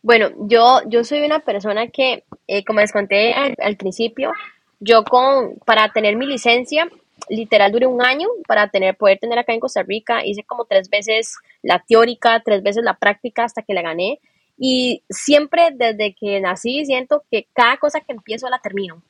Bueno, 0.00 0.30
yo, 0.40 0.80
yo 0.86 1.04
soy 1.04 1.20
una 1.20 1.40
persona 1.40 1.88
que, 1.88 2.24
eh, 2.46 2.64
como 2.64 2.80
les 2.80 2.92
conté 2.92 3.34
al, 3.34 3.54
al, 3.58 3.76
principio, 3.76 4.32
yo 4.80 5.04
con, 5.04 5.56
para 5.66 5.90
tener 5.92 6.16
mi 6.16 6.26
licencia, 6.26 6.88
literal 7.28 7.72
duré 7.72 7.86
un 7.86 8.02
año 8.02 8.28
para 8.46 8.68
tener, 8.68 8.96
poder 8.96 9.18
tener 9.18 9.38
acá 9.38 9.52
en 9.52 9.60
Costa 9.60 9.82
Rica. 9.82 10.24
Hice 10.24 10.44
como 10.44 10.64
tres 10.64 10.88
veces 10.90 11.36
la 11.62 11.84
teórica, 11.86 12.42
tres 12.44 12.62
veces 12.62 12.84
la 12.84 12.94
práctica 12.94 13.44
hasta 13.44 13.62
que 13.62 13.74
la 13.74 13.82
gané. 13.82 14.20
Y 14.56 15.04
siempre 15.08 15.70
desde 15.72 16.14
que 16.14 16.40
nací 16.40 16.84
siento 16.84 17.24
que 17.30 17.46
cada 17.52 17.76
cosa 17.76 18.00
que 18.00 18.12
empiezo 18.12 18.48
la 18.48 18.58
termino. 18.58 19.02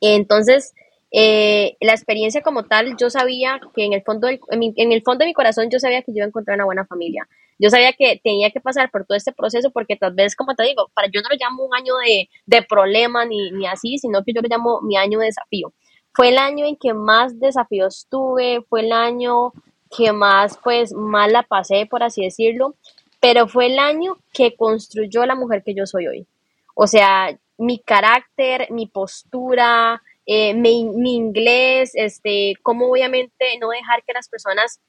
Entonces, 0.00 0.74
eh, 1.10 1.76
la 1.80 1.92
experiencia 1.92 2.42
como 2.42 2.64
tal, 2.64 2.96
yo 2.98 3.10
sabía 3.10 3.60
que 3.74 3.84
en 3.84 3.92
el, 3.92 4.02
fondo 4.02 4.28
en, 4.28 4.92
el 4.92 5.02
fondo 5.02 5.20
de 5.20 5.26
mi 5.26 5.34
corazón 5.34 5.70
yo 5.70 5.78
sabía 5.78 6.02
que 6.02 6.12
yo 6.12 6.18
iba 6.18 6.24
a 6.24 6.28
encontrar 6.28 6.56
una 6.56 6.64
buena 6.64 6.86
familia. 6.86 7.28
Yo 7.58 7.70
sabía 7.70 7.92
que 7.94 8.20
tenía 8.22 8.50
que 8.50 8.60
pasar 8.60 8.90
por 8.90 9.06
todo 9.06 9.16
este 9.16 9.32
proceso 9.32 9.70
porque 9.70 9.96
tal 9.96 10.12
vez, 10.14 10.36
como 10.36 10.54
te 10.54 10.64
digo, 10.64 10.90
para 10.94 11.08
yo 11.08 11.22
no 11.22 11.28
lo 11.30 11.36
llamo 11.40 11.64
un 11.64 11.74
año 11.74 11.94
de, 12.04 12.28
de 12.44 12.62
problema 12.62 13.24
ni, 13.24 13.50
ni 13.52 13.66
así, 13.66 13.98
sino 13.98 14.22
que 14.24 14.34
yo 14.34 14.42
lo 14.42 14.48
llamo 14.48 14.80
mi 14.82 14.96
año 14.96 15.18
de 15.20 15.26
desafío. 15.26 15.72
Fue 16.16 16.30
el 16.30 16.38
año 16.38 16.64
en 16.64 16.76
que 16.76 16.94
más 16.94 17.38
desafíos 17.38 18.06
tuve, 18.08 18.62
fue 18.70 18.80
el 18.80 18.92
año 18.92 19.52
que 19.94 20.12
más, 20.12 20.58
pues, 20.64 20.94
mal 20.94 21.32
la 21.32 21.42
pasé, 21.42 21.84
por 21.84 22.02
así 22.02 22.22
decirlo, 22.24 22.74
pero 23.20 23.46
fue 23.48 23.66
el 23.66 23.78
año 23.78 24.16
que 24.32 24.56
construyó 24.56 25.26
la 25.26 25.34
mujer 25.34 25.62
que 25.62 25.74
yo 25.74 25.84
soy 25.84 26.06
hoy. 26.06 26.26
O 26.74 26.86
sea, 26.86 27.38
mi 27.58 27.78
carácter, 27.78 28.68
mi 28.70 28.86
postura, 28.86 30.02
eh, 30.24 30.54
mi, 30.54 30.86
mi, 30.86 31.16
inglés, 31.16 31.92
este, 31.94 32.54
cómo 32.62 32.90
obviamente 32.90 33.58
no 33.60 33.68
dejar 33.68 34.02
que 34.02 34.14
las 34.14 34.28
personas 34.30 34.80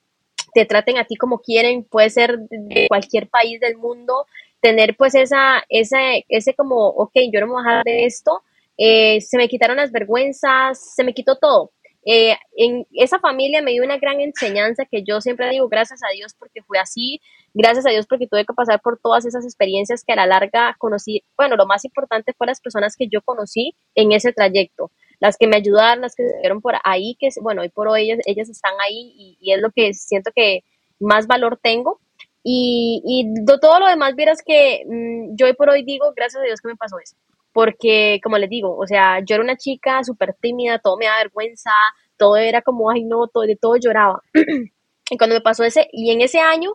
te 0.54 0.66
traten 0.66 0.98
a 0.98 1.04
ti 1.04 1.18
como 1.18 1.40
quieren, 1.40 1.84
puede 1.84 2.10
ser 2.10 2.40
de 2.40 2.88
cualquier 2.88 3.28
país 3.28 3.60
del 3.60 3.78
mundo, 3.78 4.26
tener 4.62 4.96
pues 4.96 5.14
esa, 5.14 5.64
esa, 5.68 6.00
ese 6.30 6.54
como, 6.54 6.88
ok, 6.88 7.12
yo 7.34 7.42
no 7.42 7.48
me 7.48 7.54
voy 7.54 7.62
a 7.62 7.70
dejar 7.70 7.84
de 7.84 8.06
esto, 8.06 8.42
eh, 8.78 9.22
se 9.22 9.38
me 9.38 9.48
quitaron 9.48 9.78
las 9.78 9.92
vergüenzas, 9.92 10.96
se 10.96 11.04
me 11.04 11.14
quitó 11.14 11.38
todo. 11.38 11.72
Eh, 12.10 12.38
en 12.56 12.88
esa 12.94 13.20
familia 13.20 13.62
me 13.62 13.72
dio 13.72 13.84
una 13.84 13.98
gran 13.98 14.22
enseñanza 14.22 14.86
que 14.90 15.04
yo 15.04 15.20
siempre 15.20 15.50
digo 15.50 15.68
gracias 15.68 16.00
a 16.10 16.14
Dios 16.14 16.34
porque 16.40 16.62
fue 16.64 16.80
así, 16.80 17.20
gracias 17.54 17.86
a 17.86 17.90
Dios 17.90 18.08
porque 18.08 18.28
tuve 18.28 18.46
que 18.46 18.54
pasar 18.54 18.80
por 18.82 18.98
todas 18.98 19.26
esas 19.26 19.44
experiencias 19.44 20.06
que 20.06 20.14
a 20.14 20.16
la 20.16 20.26
larga 20.26 20.74
conocí, 20.80 21.26
bueno, 21.36 21.58
lo 21.58 21.66
más 21.66 21.84
importante 21.84 22.34
fue 22.38 22.48
las 22.48 22.62
personas 22.62 22.96
que 22.96 23.10
yo 23.10 23.22
conocí 23.22 23.76
en 23.94 24.14
ese 24.14 24.32
trayecto, 24.32 24.90
las 25.20 25.36
que 25.36 25.48
me 25.48 25.58
ayudaron, 25.58 26.00
las 26.00 26.16
que 26.16 26.24
estuvieron 26.24 26.62
por 26.62 26.76
ahí, 26.86 27.18
que 27.20 27.28
bueno, 27.42 27.62
hoy 27.62 27.70
por 27.70 27.90
hoy 27.90 28.10
ellas, 28.26 28.50
están 28.50 28.76
ahí 28.80 29.38
y, 29.42 29.52
es 29.52 29.62
lo 29.62 29.72
que 29.72 29.94
siento 29.94 30.32
que 30.34 30.64
más 31.02 31.28
valor 31.28 31.60
tengo. 31.62 32.00
Y, 32.42 33.02
y 33.06 33.46
todo 33.60 33.82
lo 33.82 33.88
demás, 33.88 34.16
vieras 34.16 34.42
que 34.42 34.84
mm, 34.88 35.36
yo 35.36 35.48
hoy 35.48 35.54
por 35.54 35.70
hoy 35.70 35.84
digo, 35.84 36.14
gracias 36.16 36.42
a 36.42 36.46
Dios 36.46 36.62
que 36.62 36.70
me 36.70 36.78
pasó 36.78 36.98
eso 37.00 37.18
porque 37.58 38.20
como 38.22 38.38
les 38.38 38.52
digo, 38.52 38.78
o 38.78 38.86
sea, 38.86 39.18
yo 39.26 39.34
era 39.34 39.44
una 39.44 39.58
chica 39.58 40.04
súper 40.04 40.36
tímida, 40.40 40.78
todo 40.78 40.96
me 40.96 41.08
daba 41.08 41.24
vergüenza, 41.24 41.72
todo 42.16 42.38
era 42.38 42.62
como, 42.62 42.92
ay 42.92 43.04
no, 43.04 43.26
todo, 43.26 43.46
de 43.46 43.56
todo 43.56 43.78
lloraba. 43.78 44.22
y 45.10 45.18
cuando 45.18 45.36
me 45.36 45.42
pasó 45.42 45.64
ese, 45.64 45.88
y 45.92 46.12
en 46.12 46.22
ese 46.22 46.40
año, 46.40 46.74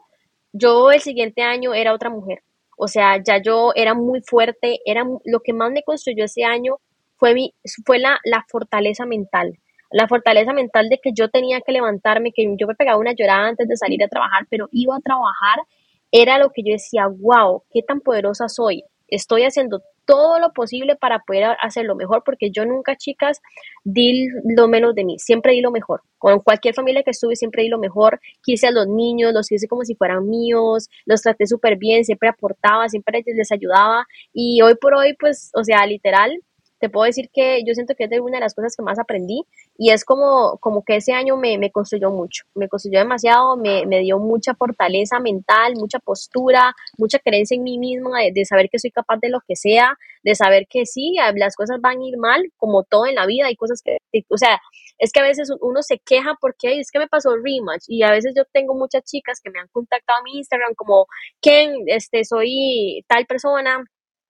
yo 0.53 0.91
el 0.91 0.99
siguiente 0.99 1.43
año 1.43 1.73
era 1.73 1.95
otra 1.95 2.11
mujer. 2.11 2.41
O 2.77 2.89
sea, 2.89 3.23
ya 3.23 3.41
yo 3.41 3.71
era 3.77 3.95
muy 3.95 4.23
fuerte, 4.23 4.81
era 4.85 5.05
lo 5.25 5.39
que 5.39 5.53
más 5.53 5.71
me 5.71 5.85
construyó 5.85 6.25
ese 6.25 6.43
año 6.43 6.79
fue, 7.17 7.33
mi, 7.33 7.55
fue 7.87 8.01
la, 8.01 8.19
la 8.25 8.45
fortaleza 8.49 9.07
mental. 9.07 9.61
La 9.89 10.09
fortaleza 10.09 10.53
mental 10.53 10.89
de 10.89 10.99
que 11.01 11.13
yo 11.15 11.29
tenía 11.29 11.61
que 11.61 11.71
levantarme, 11.71 12.33
que 12.35 12.57
yo 12.59 12.67
me 12.67 12.75
pegaba 12.75 12.99
una 12.99 13.13
llorada 13.13 13.47
antes 13.47 13.69
de 13.69 13.77
salir 13.77 14.03
a 14.03 14.09
trabajar, 14.09 14.49
pero 14.51 14.69
iba 14.73 14.97
a 14.97 15.01
trabajar, 15.01 15.61
era 16.11 16.39
lo 16.39 16.51
que 16.51 16.65
yo 16.65 16.73
decía, 16.73 17.07
wow, 17.07 17.63
qué 17.73 17.83
tan 17.83 18.01
poderosa 18.01 18.49
soy. 18.49 18.83
Estoy 19.15 19.43
haciendo 19.45 19.83
todo 20.05 20.39
lo 20.39 20.53
posible 20.53 20.97
para 20.97 21.21
poder 21.21 21.57
hacer 21.61 21.85
lo 21.85 21.95
mejor, 21.95 22.23
porque 22.25 22.51
yo 22.51 22.65
nunca, 22.65 22.97
chicas, 22.97 23.41
di 23.85 24.29
lo 24.57 24.69
menos 24.69 24.95
de 24.95 25.05
mí, 25.05 25.19
siempre 25.19 25.53
di 25.53 25.61
lo 25.61 25.71
mejor. 25.71 26.03
Con 26.19 26.41
cualquier 26.41 26.75
familia 26.75 27.03
que 27.03 27.11
estuve, 27.11 27.37
siempre 27.37 27.63
di 27.63 27.69
lo 27.69 27.79
mejor. 27.79 28.21
Quise 28.43 28.69
a 28.69 28.71
los 28.71 28.87
niños, 28.89 29.33
los 29.33 29.49
quise 29.49 29.69
como 29.69 29.85
si 29.85 29.95
fueran 29.95 30.29
míos, 30.29 30.89
los 31.05 31.23
traté 31.23 31.47
súper 31.47 31.77
bien, 31.77 32.05
siempre 32.05 32.29
aportaba, 32.29 32.89
siempre 32.89 33.23
les 33.27 33.53
ayudaba. 33.53 34.07
Y 34.33 34.63
hoy 34.63 34.77
por 34.77 34.95
hoy, 34.95 35.15
pues, 35.19 35.51
o 35.55 35.63
sea, 35.63 35.87
literal, 35.87 36.41
te 36.83 36.91
puedo 36.91 37.07
decir 37.07 37.31
que 37.33 37.63
yo 37.65 37.75
siento 37.75 37.95
que 37.95 38.05
es 38.05 38.11
de 38.11 38.19
una 38.19 38.39
de 38.39 38.41
las 38.41 38.57
cosas 38.57 38.75
que 38.75 38.83
más 38.83 38.99
aprendí 38.99 39.45
y 39.79 39.91
es 39.93 40.05
como, 40.05 40.59
como 40.59 40.83
que 40.83 40.97
ese 40.97 41.13
año 41.13 41.37
me, 41.37 41.57
me 41.57 41.71
construyó 41.71 42.11
mucho, 42.11 42.43
me 42.57 42.69
construyó 42.69 42.99
demasiado, 42.99 43.57
me, 43.57 43.87
me, 43.87 44.01
dio 44.01 44.19
mucha 44.19 44.57
fortaleza 44.57 45.21
mental, 45.21 45.75
mucha 45.77 46.01
postura, 46.01 46.75
mucha 46.99 47.21
creencia 47.21 47.55
en 47.55 47.63
mí 47.63 47.79
misma, 47.79 48.19
de, 48.35 48.45
saber 48.45 48.69
que 48.69 48.81
soy 48.81 48.91
capaz 48.91 49.19
de 49.19 49.29
lo 49.29 49.39
que 49.47 49.55
sea, 49.55 49.97
de 50.25 50.35
saber 50.35 50.67
que 50.69 50.85
sí, 50.85 51.15
las 51.37 51.55
cosas 51.55 51.81
van 51.81 52.01
a 52.01 52.05
ir 52.05 52.17
mal, 52.19 52.43
como 52.57 52.83
todo 52.83 53.07
en 53.07 53.15
la 53.15 53.27
vida, 53.27 53.47
hay 53.47 53.55
cosas 53.55 53.81
que, 53.81 53.99
o 54.29 54.37
sea, 54.37 54.59
es 54.99 55.13
que 55.13 55.21
a 55.21 55.25
veces 55.25 55.51
uno 55.61 55.83
se 55.83 56.01
queja 56.01 56.37
porque 56.41 56.81
es 56.81 56.91
que 56.91 56.99
me 56.99 57.07
pasó 57.07 57.37
rematch 57.37 57.85
y 57.87 58.03
a 58.03 58.11
veces 58.11 58.35
yo 58.37 58.43
tengo 58.53 58.75
muchas 58.75 59.05
chicas 59.05 59.41
que 59.41 59.51
me 59.51 59.61
han 59.61 59.69
contactado 59.69 60.19
a 60.19 60.23
mi 60.25 60.39
Instagram 60.39 60.75
como, 60.75 61.07
Ken, 61.41 61.75
este, 61.87 62.25
soy 62.25 63.05
tal 63.07 63.25
persona, 63.27 63.85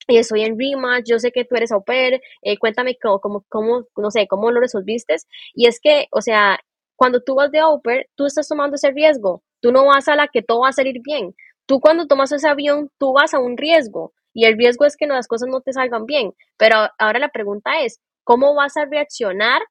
y 0.09 0.17
estoy 0.19 0.43
en 0.43 0.59
rematch, 0.59 1.05
yo 1.09 1.19
sé 1.19 1.33
que 1.33 1.45
tú 1.45 1.57
eres 1.57 1.73
au 1.73 1.85
pair, 1.85 2.21
eh, 2.43 2.59
cuéntame 2.59 2.97
cómo, 3.01 3.45
cómo, 3.49 3.87
no 3.97 4.11
sé, 4.11 4.27
cómo 4.27 4.51
lo 4.51 4.61
resolviste. 4.61 5.17
Y 5.55 5.67
es 5.67 5.81
que, 5.81 6.07
o 6.11 6.21
sea, 6.21 6.59
cuando 6.97 7.23
tú 7.23 7.35
vas 7.35 7.51
de 7.51 7.61
au 7.61 7.81
pair, 7.83 8.07
tú 8.17 8.27
estás 8.27 8.49
tomando 8.49 8.77
ese 8.77 8.91
riesgo, 8.91 9.43
tú 9.61 9.73
no 9.73 9.87
vas 9.87 10.09
a 10.09 10.17
la 10.17 10.29
que 10.29 10.43
todo 10.43 10.61
va 10.61 10.69
a 10.71 10.73
salir 10.73 11.01
bien. 11.03 11.35
Tú 11.67 11.81
cuando 11.81 12.07
tomas 12.07 12.33
ese 12.33 12.49
avión, 12.49 12.91
tú 12.99 13.13
vas 13.13 13.35
a 13.35 13.39
un 13.39 13.57
riesgo 13.57 14.13
y 14.35 14.45
el 14.47 14.57
riesgo 14.59 14.85
es 14.85 14.97
que 14.97 15.07
las 15.07 15.29
cosas 15.29 15.49
no 15.49 15.61
te 15.61 15.73
salgan 15.73 16.07
bien. 16.07 16.33
Pero 16.57 16.77
ahora 16.99 17.19
la 17.19 17.29
pregunta 17.29 17.83
es, 17.83 18.01
¿cómo 18.25 18.55
vas 18.55 18.77
a 18.77 18.87
reaccionar 18.87 19.63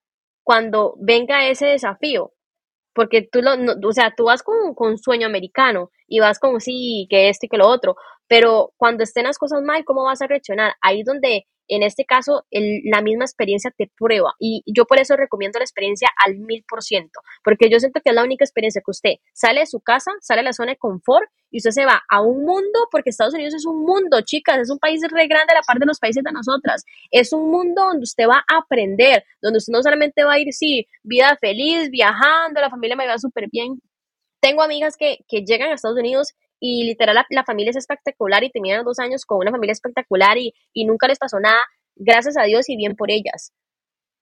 cuando 0.43 0.95
venga 0.99 1.47
ese 1.47 1.67
desafío? 1.67 2.31
Porque 2.93 3.27
tú 3.29 3.41
lo, 3.41 3.51
o 3.87 3.93
sea, 3.93 4.13
tú 4.15 4.25
vas 4.25 4.43
con, 4.43 4.75
con 4.75 4.97
sueño 4.97 5.27
americano 5.27 5.91
y 6.07 6.19
vas 6.19 6.39
con 6.39 6.59
sí, 6.59 7.07
que 7.09 7.29
esto 7.29 7.45
y 7.45 7.49
que 7.49 7.57
lo 7.57 7.67
otro, 7.67 7.95
pero 8.31 8.71
cuando 8.77 9.03
estén 9.03 9.25
las 9.25 9.37
cosas 9.37 9.61
mal, 9.61 9.83
¿cómo 9.83 10.05
vas 10.05 10.21
a 10.21 10.27
reaccionar? 10.27 10.75
Ahí 10.79 11.03
donde 11.03 11.47
en 11.67 11.83
este 11.83 12.05
caso 12.05 12.45
la 12.49 13.01
misma 13.01 13.25
experiencia 13.25 13.73
te 13.77 13.91
prueba 13.97 14.35
y 14.39 14.63
yo 14.65 14.85
por 14.85 14.99
eso 14.99 15.17
recomiendo 15.17 15.59
la 15.59 15.65
experiencia 15.65 16.07
al 16.15 16.37
mil 16.37 16.63
por 16.65 16.81
ciento, 16.81 17.19
porque 17.43 17.69
yo 17.69 17.77
siento 17.81 17.99
que 17.99 18.11
es 18.11 18.15
la 18.15 18.23
única 18.23 18.45
experiencia 18.45 18.81
que 18.85 18.91
usted 18.91 19.09
sale 19.33 19.59
de 19.59 19.65
su 19.65 19.81
casa, 19.81 20.11
sale 20.21 20.39
de 20.39 20.45
la 20.45 20.53
zona 20.53 20.71
de 20.71 20.77
confort 20.77 21.29
y 21.49 21.57
usted 21.57 21.71
se 21.71 21.85
va 21.85 22.03
a 22.09 22.21
un 22.21 22.45
mundo, 22.45 22.87
porque 22.89 23.09
Estados 23.09 23.33
Unidos 23.33 23.53
es 23.53 23.65
un 23.65 23.81
mundo, 23.81 24.21
chicas, 24.21 24.59
es 24.59 24.69
un 24.69 24.79
país 24.79 25.01
re 25.11 25.27
grande 25.27 25.51
a 25.51 25.55
la 25.55 25.63
par 25.63 25.79
de 25.79 25.85
los 25.85 25.99
países 25.99 26.23
de 26.23 26.31
nosotras, 26.31 26.85
es 27.11 27.33
un 27.33 27.51
mundo 27.51 27.83
donde 27.83 28.03
usted 28.03 28.29
va 28.29 28.45
a 28.47 28.59
aprender, 28.59 29.25
donde 29.41 29.57
usted 29.57 29.73
no 29.73 29.83
solamente 29.83 30.23
va 30.23 30.35
a 30.35 30.39
ir, 30.39 30.53
sí, 30.53 30.87
vida 31.03 31.37
feliz, 31.41 31.89
viajando, 31.89 32.61
la 32.61 32.69
familia 32.69 32.95
me 32.95 33.07
va 33.07 33.17
súper 33.17 33.49
bien. 33.51 33.81
Tengo 34.39 34.63
amigas 34.63 34.95
que 34.95 35.17
llegan 35.45 35.69
a 35.69 35.75
Estados 35.75 35.99
Unidos 35.99 36.33
y 36.61 36.83
literal 36.83 37.25
la, 37.29 37.43
familia 37.43 37.71
es 37.71 37.75
espectacular 37.75 38.43
y 38.43 38.51
tenían 38.51 38.85
dos 38.85 38.99
años 38.99 39.25
con 39.25 39.39
una 39.39 39.49
familia 39.49 39.73
espectacular 39.73 40.37
y, 40.37 40.53
y 40.73 40.85
nunca 40.85 41.07
les 41.07 41.17
pasó 41.17 41.39
nada, 41.39 41.59
gracias 41.95 42.37
a 42.37 42.43
Dios 42.43 42.69
y 42.69 42.77
bien 42.77 42.95
por 42.95 43.09
ellas. 43.09 43.51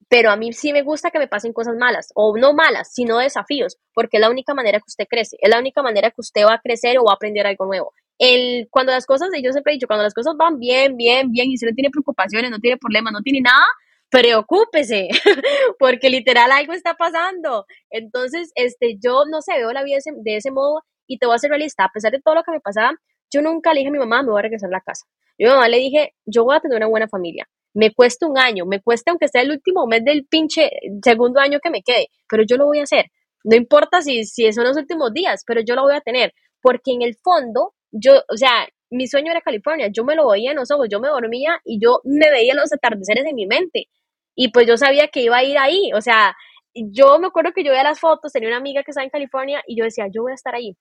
Pero 0.07 0.31
a 0.31 0.37
mí 0.37 0.53
sí 0.53 0.71
me 0.71 0.81
gusta 0.81 1.11
que 1.11 1.19
me 1.19 1.27
pasen 1.27 1.51
cosas 1.51 1.75
malas, 1.75 2.11
o 2.15 2.35
no 2.37 2.53
malas, 2.53 2.93
sino 2.93 3.19
desafíos, 3.19 3.77
porque 3.93 4.17
es 4.17 4.21
la 4.21 4.29
única 4.29 4.53
manera 4.53 4.79
que 4.79 4.85
usted 4.87 5.05
crece, 5.07 5.37
es 5.39 5.49
la 5.49 5.59
única 5.59 5.83
manera 5.83 6.11
que 6.11 6.21
usted 6.21 6.45
va 6.45 6.53
a 6.53 6.61
crecer 6.61 6.97
o 6.97 7.03
va 7.03 7.11
a 7.11 7.15
aprender 7.15 7.45
algo 7.45 7.65
nuevo. 7.65 7.93
El, 8.17 8.69
cuando 8.71 8.93
las 8.93 9.05
cosas, 9.05 9.29
yo 9.43 9.51
siempre 9.51 9.73
he 9.73 9.75
dicho, 9.75 9.87
cuando 9.87 10.03
las 10.03 10.13
cosas 10.13 10.35
van 10.37 10.57
bien, 10.59 10.95
bien, 10.95 11.31
bien, 11.31 11.51
y 11.51 11.55
usted 11.55 11.67
no 11.67 11.75
tiene 11.75 11.89
preocupaciones, 11.91 12.49
no 12.49 12.59
tiene 12.59 12.77
problemas, 12.77 13.11
no 13.11 13.21
tiene 13.21 13.41
nada, 13.41 13.65
preocúpese, 14.09 15.09
porque 15.77 16.09
literal 16.09 16.51
algo 16.53 16.71
está 16.71 16.93
pasando. 16.93 17.65
Entonces, 17.89 18.51
este, 18.55 18.97
yo 18.97 19.25
no 19.29 19.41
sé, 19.41 19.57
veo 19.57 19.73
la 19.73 19.83
vida 19.83 19.95
de 19.95 19.99
ese, 19.99 20.11
de 20.15 20.35
ese 20.37 20.51
modo 20.51 20.83
y 21.09 21.17
te 21.17 21.25
voy 21.25 21.35
a 21.35 21.39
ser 21.39 21.49
realista, 21.49 21.83
a 21.83 21.89
pesar 21.91 22.11
de 22.11 22.21
todo 22.21 22.35
lo 22.35 22.43
que 22.43 22.51
me 22.51 22.59
pasaba, 22.61 22.93
yo 23.33 23.41
nunca 23.41 23.73
le 23.73 23.79
dije 23.79 23.89
a 23.89 23.91
mi 23.91 23.97
mamá, 23.97 24.21
me 24.21 24.29
voy 24.29 24.39
a 24.39 24.43
regresar 24.43 24.69
a 24.69 24.77
la 24.77 24.81
casa. 24.81 25.05
Yo 25.37 25.47
a 25.47 25.49
mi 25.49 25.55
mamá 25.55 25.67
le 25.67 25.77
dije, 25.77 26.13
yo 26.25 26.43
voy 26.43 26.55
a 26.55 26.59
tener 26.59 26.77
una 26.77 26.87
buena 26.87 27.07
familia. 27.07 27.49
Me 27.73 27.91
cuesta 27.93 28.27
un 28.27 28.37
año, 28.37 28.65
me 28.65 28.81
cuesta 28.81 29.11
aunque 29.11 29.27
sea 29.27 29.41
el 29.41 29.51
último 29.51 29.87
mes 29.87 30.05
del 30.05 30.25
pinche 30.25 30.69
segundo 31.03 31.39
año 31.39 31.59
que 31.59 31.71
me 31.71 31.81
quede, 31.81 32.07
pero 32.29 32.43
yo 32.43 32.57
lo 32.57 32.65
voy 32.65 32.79
a 32.79 32.83
hacer. 32.83 33.05
No 33.43 33.55
importa 33.55 34.01
si, 34.01 34.23
si 34.25 34.51
son 34.53 34.65
los 34.65 34.77
últimos 34.77 35.11
días, 35.13 35.43
pero 35.45 35.61
yo 35.61 35.75
lo 35.75 35.83
voy 35.83 35.95
a 35.95 36.01
tener. 36.01 36.33
Porque 36.61 36.91
en 36.91 37.01
el 37.01 37.15
fondo, 37.15 37.73
yo, 37.91 38.21
o 38.29 38.37
sea, 38.37 38.67
mi 38.91 39.07
sueño 39.07 39.31
era 39.31 39.41
California, 39.41 39.87
yo 39.91 40.03
me 40.03 40.15
lo 40.15 40.29
veía 40.29 40.51
en 40.51 40.57
los 40.57 40.69
ojos, 40.71 40.87
yo 40.91 40.99
me 40.99 41.07
dormía 41.07 41.59
y 41.63 41.79
yo 41.81 42.01
me 42.03 42.29
veía 42.29 42.53
los 42.53 42.71
atardeceres 42.71 43.25
en 43.25 43.35
mi 43.35 43.47
mente. 43.47 43.87
Y 44.35 44.51
pues 44.51 44.67
yo 44.67 44.77
sabía 44.77 45.07
que 45.07 45.21
iba 45.21 45.37
a 45.37 45.43
ir 45.43 45.57
ahí, 45.57 45.91
o 45.95 46.01
sea, 46.01 46.35
yo 46.73 47.19
me 47.19 47.27
acuerdo 47.27 47.51
que 47.53 47.63
yo 47.63 47.71
veía 47.71 47.83
las 47.83 47.99
fotos, 47.99 48.31
tenía 48.31 48.49
una 48.49 48.57
amiga 48.57 48.83
que 48.83 48.91
estaba 48.91 49.05
en 49.05 49.09
California 49.09 49.63
y 49.65 49.77
yo 49.77 49.85
decía, 49.85 50.05
yo 50.11 50.23
voy 50.23 50.33
a 50.33 50.35
estar 50.35 50.53
ahí 50.53 50.77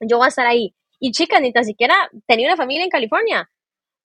yo 0.00 0.18
voy 0.18 0.26
a 0.26 0.28
estar 0.28 0.46
ahí. 0.46 0.74
Y 0.98 1.12
chicas, 1.12 1.40
ni 1.40 1.52
tan 1.52 1.64
siquiera 1.64 1.94
tenía 2.26 2.48
una 2.48 2.56
familia 2.56 2.84
en 2.84 2.90
California, 2.90 3.50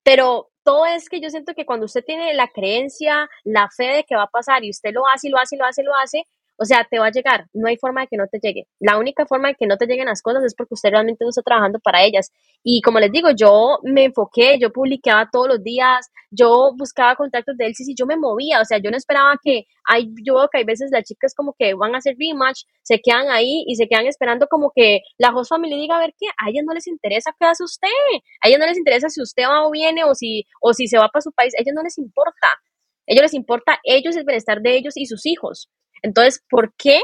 pero 0.04 0.52
todo 0.64 0.86
es 0.86 1.10
que 1.10 1.22
yo 1.22 1.30
siento 1.30 1.54
que 1.54 1.66
cuando 1.66 1.86
usted 1.86 2.04
tiene 2.04 2.34
la 2.34 2.50
creencia, 2.50 3.30
la 3.44 3.70
fe 3.70 3.86
de 3.86 4.04
que 4.04 4.16
va 4.16 4.24
a 4.24 4.28
pasar 4.28 4.64
y 4.64 4.70
usted 4.70 4.92
lo 4.94 5.08
hace 5.08 5.28
y 5.28 5.32
lo 5.32 5.40
hace 5.40 5.56
y 5.56 5.60
lo 5.60 5.66
hace 5.66 5.82
y 5.82 5.86
lo 5.86 5.96
hace, 5.96 6.28
o 6.62 6.66
sea, 6.66 6.88
te 6.88 7.00
va 7.00 7.08
a 7.08 7.12
llegar, 7.12 7.48
no 7.54 7.68
hay 7.68 7.78
forma 7.78 8.02
de 8.02 8.08
que 8.08 8.18
no 8.18 8.28
te 8.28 8.38
llegue. 8.40 8.68
La 8.80 9.00
única 9.00 9.26
forma 9.26 9.48
de 9.48 9.56
que 9.56 9.66
no 9.66 9.78
te 9.78 9.88
lleguen 9.88 10.06
las 10.06 10.22
cosas 10.22 10.44
es 10.44 10.54
porque 10.54 10.76
usted 10.76 10.92
realmente 10.92 11.26
no 11.26 11.30
está 11.30 11.42
trabajando 11.42 11.80
para 11.80 12.04
ellas. 12.04 12.32
Y 12.64 12.82
como 12.82 13.00
les 13.00 13.12
digo, 13.12 13.30
yo 13.32 13.80
me 13.82 14.04
enfoqué, 14.04 14.60
yo 14.60 14.72
publicaba 14.72 15.28
todos 15.32 15.48
los 15.48 15.64
días, 15.64 16.12
yo 16.30 16.70
buscaba 16.78 17.16
contactos 17.16 17.58
de 17.58 17.66
él, 17.66 17.74
sí, 17.74 17.96
yo 17.98 18.06
me 18.06 18.16
movía, 18.16 18.62
o 18.62 18.66
sea, 18.66 18.78
yo 18.78 18.92
no 18.92 18.98
esperaba 18.98 19.34
que, 19.44 19.66
hay, 19.86 20.14
yo 20.24 20.36
veo 20.36 20.50
que 20.52 20.60
hay 20.60 20.64
veces 20.64 20.92
las 20.92 21.04
chicas 21.04 21.34
como 21.34 21.56
que 21.58 21.74
van 21.74 21.96
a 21.96 21.98
hacer 21.98 22.16
rematch, 22.20 22.62
se 22.84 23.00
quedan 23.00 23.32
ahí 23.32 23.64
y 23.66 23.76
se 23.76 23.88
quedan 23.88 24.06
esperando 24.06 24.46
como 24.46 24.72
que 24.76 25.02
la 25.18 25.30
host 25.36 25.50
family 25.50 25.76
diga, 25.76 25.96
a 25.96 26.00
ver 26.00 26.14
qué, 26.16 26.28
a 26.38 26.52
ellas 26.52 26.64
no 26.64 26.76
les 26.76 26.86
interesa 26.86 27.32
qué 27.40 27.48
hace 27.48 27.64
usted, 27.64 27.88
a 28.44 28.48
ellas 28.48 28.60
no 28.60 28.68
les 28.68 28.78
interesa 28.78 29.10
si 29.10 29.20
usted 29.20 29.46
va 29.46 29.66
o 29.66 29.72
viene 29.72 30.04
o 30.04 30.14
si, 30.14 30.46
o 30.62 30.74
si 30.76 30.86
se 30.86 31.00
va 31.00 31.08
para 31.08 31.24
su 31.24 31.32
país, 31.32 31.56
a 31.58 31.62
ellas 31.64 31.74
no 31.74 31.82
les 31.82 31.98
importa. 31.98 32.48
A 32.48 33.14
ellos 33.14 33.24
les 33.24 33.34
importa 33.34 33.80
ellos, 33.84 34.16
el 34.16 34.26
bienestar 34.26 34.62
de 34.62 34.76
ellos 34.78 34.96
y 34.96 35.08
sus 35.08 35.26
hijos. 35.26 35.70
Entonces, 36.02 36.44
¿por 36.50 36.74
qué? 36.76 37.02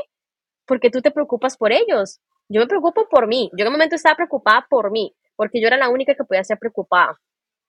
Porque 0.65 0.89
tú 0.89 1.01
te 1.01 1.11
preocupas 1.11 1.57
por 1.57 1.71
ellos. 1.71 2.19
Yo 2.49 2.61
me 2.61 2.67
preocupo 2.67 3.07
por 3.09 3.27
mí. 3.27 3.49
Yo 3.57 3.63
en 3.63 3.67
un 3.67 3.73
momento 3.73 3.95
estaba 3.95 4.15
preocupada 4.15 4.65
por 4.69 4.91
mí, 4.91 5.15
porque 5.35 5.61
yo 5.61 5.67
era 5.67 5.77
la 5.77 5.89
única 5.89 6.15
que 6.15 6.23
podía 6.23 6.43
ser 6.43 6.57
preocupada. 6.57 7.19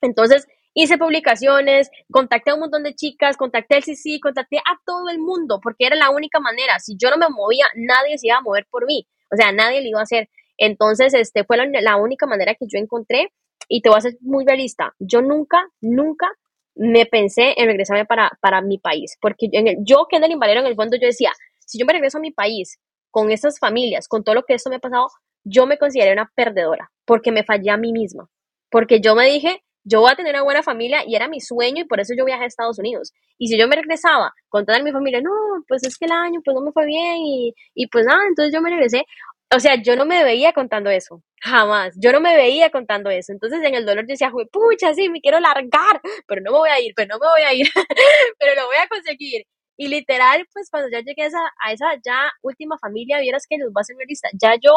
Entonces, 0.01 0.47
hice 0.75 0.97
publicaciones, 0.99 1.91
contacté 2.11 2.51
a 2.51 2.55
un 2.55 2.61
montón 2.61 2.85
de 2.85 2.95
chicas, 2.95 3.37
contacté 3.37 3.77
al 3.77 3.83
CC, 3.83 4.21
contacté 4.21 4.59
a 4.59 4.79
todo 4.85 5.09
el 5.11 5.19
mundo, 5.19 5.61
porque 5.63 5.87
era 5.87 5.97
la 5.97 6.11
única 6.11 6.41
manera. 6.41 6.79
Si 6.79 6.97
yo 6.97 7.11
no 7.11 7.17
me 7.17 7.29
movía, 7.29 7.67
nadie 7.75 8.19
se 8.19 8.29
iba 8.29 8.37
a 8.37 8.43
mover 8.43 8.67
por 8.71 8.87
mí. 8.87 9.07
O 9.33 9.37
sea, 9.37 9.53
nadie 9.53 9.83
lo 9.83 9.89
iba 9.89 10.01
a 10.01 10.05
hacer. 10.05 10.29
Entonces, 10.57 11.15
este 11.15 11.45
fue 11.45 11.57
la, 11.57 11.67
la 11.81 11.97
única 11.97 12.27
manera 12.27 12.55
que 12.55 12.67
yo 12.69 12.79
encontré 12.79 13.33
y 13.69 13.83
te 13.83 13.89
voy 13.89 13.99
a 13.99 14.03
ser 14.03 14.17
muy 14.21 14.45
realista. 14.47 14.95
Yo 14.99 15.21
nunca, 15.23 15.69
nunca 15.81 16.31
me 16.79 17.07
pensé 17.07 17.55
en 17.57 17.67
regresarme 17.67 18.07
para, 18.07 18.31
para 18.41 18.63
mi 18.63 18.79
país, 18.79 19.17
porque 19.21 19.49
en 19.53 19.69
el, 19.69 19.77
yo, 19.81 20.07
Kendall 20.09 20.39
Valero, 20.39 20.61
en 20.61 20.67
el 20.67 20.77
fondo 20.77 20.97
yo 20.97 21.07
decía, 21.07 21.33
si 21.59 21.79
yo 21.79 21.85
me 21.85 21.93
regreso 21.93 22.19
a 22.19 22.21
mi 22.21 22.31
país 22.31 22.79
con 23.11 23.31
estas 23.31 23.59
familias, 23.59 24.09
con 24.09 24.25
todo 24.25 24.37
lo 24.37 24.45
que 24.45 24.55
esto 24.55 24.71
me 24.71 24.77
ha 24.77 24.81
pasado, 24.81 25.09
yo 25.45 25.67
me 25.67 25.79
consideré 25.79 26.13
una 26.13 26.31
perdedora, 26.35 26.91
porque 27.05 27.33
me 27.33 27.45
fallé 27.45 27.71
a 27.71 27.77
mí 27.77 27.93
misma, 27.93 28.29
porque 28.71 29.01
yo 29.01 29.15
me 29.15 29.27
dije, 29.27 29.63
yo 29.85 30.01
voy 30.01 30.13
a 30.13 30.17
tener 30.17 30.35
una 30.35 30.45
buena 30.45 30.63
familia 30.63 31.03
y 31.07 31.17
era 31.17 31.29
mi 31.29 31.41
sueño 31.41 31.83
y 31.83 31.87
por 31.87 32.01
eso 32.01 32.15
yo 32.17 32.25
viajé 32.25 32.45
a 32.45 32.47
Estados 32.47 32.79
Unidos. 32.79 33.13
Y 33.39 33.49
si 33.49 33.59
yo 33.59 33.67
me 33.69 33.77
regresaba 33.77 34.33
con 34.49 34.67
toda 34.67 34.83
mi 34.83 34.93
familia, 34.93 35.21
no, 35.23 35.31
pues 35.67 35.83
es 35.85 35.97
que 35.97 36.05
el 36.05 36.13
año 36.13 36.41
pues 36.45 36.55
no 36.55 36.61
me 36.61 36.73
fue 36.73 36.85
bien 36.87 37.17
y, 37.19 37.55
y 37.75 37.87
pues 37.89 38.05
nada, 38.05 38.21
entonces 38.29 38.53
yo 38.53 38.61
me 38.61 38.71
regresé. 38.71 39.05
O 39.51 39.61
sea, 39.61 39.81
yo 39.83 39.97
no 39.97 40.05
me 40.05 40.25
veía 40.25 40.53
contando 40.53 40.91
eso, 40.91 41.23
jamás. 41.41 41.95
Yo 41.99 42.13
no 42.13 42.21
me 42.21 42.37
veía 42.37 42.71
contando 42.71 43.09
eso. 43.09 43.33
Entonces 43.33 43.61
en 43.63 43.75
el 43.75 43.87
dolor 43.87 44.05
yo 44.05 44.13
decía, 44.13 44.31
pucha, 44.53 44.93
sí, 44.95 45.09
me 45.09 45.21
quiero 45.23 45.41
largar, 45.41 46.01
pero 46.27 46.43
no 46.43 46.53
me 46.53 46.59
voy 46.59 46.71
a 46.71 46.81
ir, 46.81 46.93
pero 46.95 47.09
no 47.15 47.19
me 47.19 47.27
voy 47.29 47.43
a 47.43 47.55
ir, 47.55 47.67
pero 48.39 48.55
lo 48.55 48.67
voy 48.67 48.77
a 48.77 48.89
conseguir. 48.89 49.45
Y 49.79 49.89
literal, 49.89 50.47
pues 50.53 50.69
cuando 50.71 50.91
ya 50.91 51.01
llegué 51.01 51.23
a 51.23 51.27
esa, 51.27 51.41
a 51.65 51.73
esa 51.73 51.87
ya 52.05 52.31
última 52.43 52.77
familia, 52.79 53.21
vieras 53.21 53.47
que 53.49 53.57
los 53.59 53.71
va 53.71 53.81
a 53.81 54.07
lista, 54.07 54.29
ya 54.35 54.55
yo, 54.61 54.73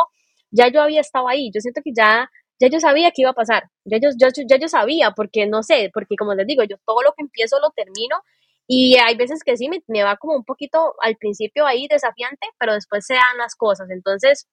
ya 0.52 0.70
yo 0.70 0.82
había 0.82 1.02
estado 1.02 1.28
ahí. 1.28 1.52
Yo 1.54 1.60
siento 1.60 1.82
que 1.84 1.92
ya, 1.94 2.30
ya 2.60 2.68
yo 2.70 2.80
sabía 2.80 3.12
que 3.12 3.24
iba 3.24 3.32
a 3.32 3.34
pasar. 3.34 3.64
Ya 3.84 3.98
yo, 4.00 4.10
ya, 4.18 4.30
ya 4.48 4.58
yo 4.58 4.68
sabía, 4.70 5.12
porque 5.12 5.48
no 5.48 5.64
sé, 5.64 5.90
porque 5.94 6.16
como 6.18 6.34
les 6.36 6.48
digo, 6.48 6.64
yo 6.64 6.78
todo 6.86 7.02
lo 7.04 7.14
que 7.14 7.24
empiezo 7.24 7.60
lo 7.60 7.72
termino 7.72 8.18
y 8.68 8.98
hay 8.98 9.16
veces 9.18 9.44
que 9.44 9.58
sí, 9.58 9.68
me, 9.70 9.84
me, 9.88 10.04
va 10.04 10.18
como 10.18 10.36
un 10.36 10.46
poquito 10.46 10.96
al 11.02 11.18
principio 11.18 11.66
ahí 11.66 11.88
desafiante, 11.90 12.48
pero 12.60 12.74
después 12.74 13.06
se 13.06 13.16
dan 13.16 13.38
las 13.38 13.56
cosas. 13.56 13.90
Entonces, 13.90 14.48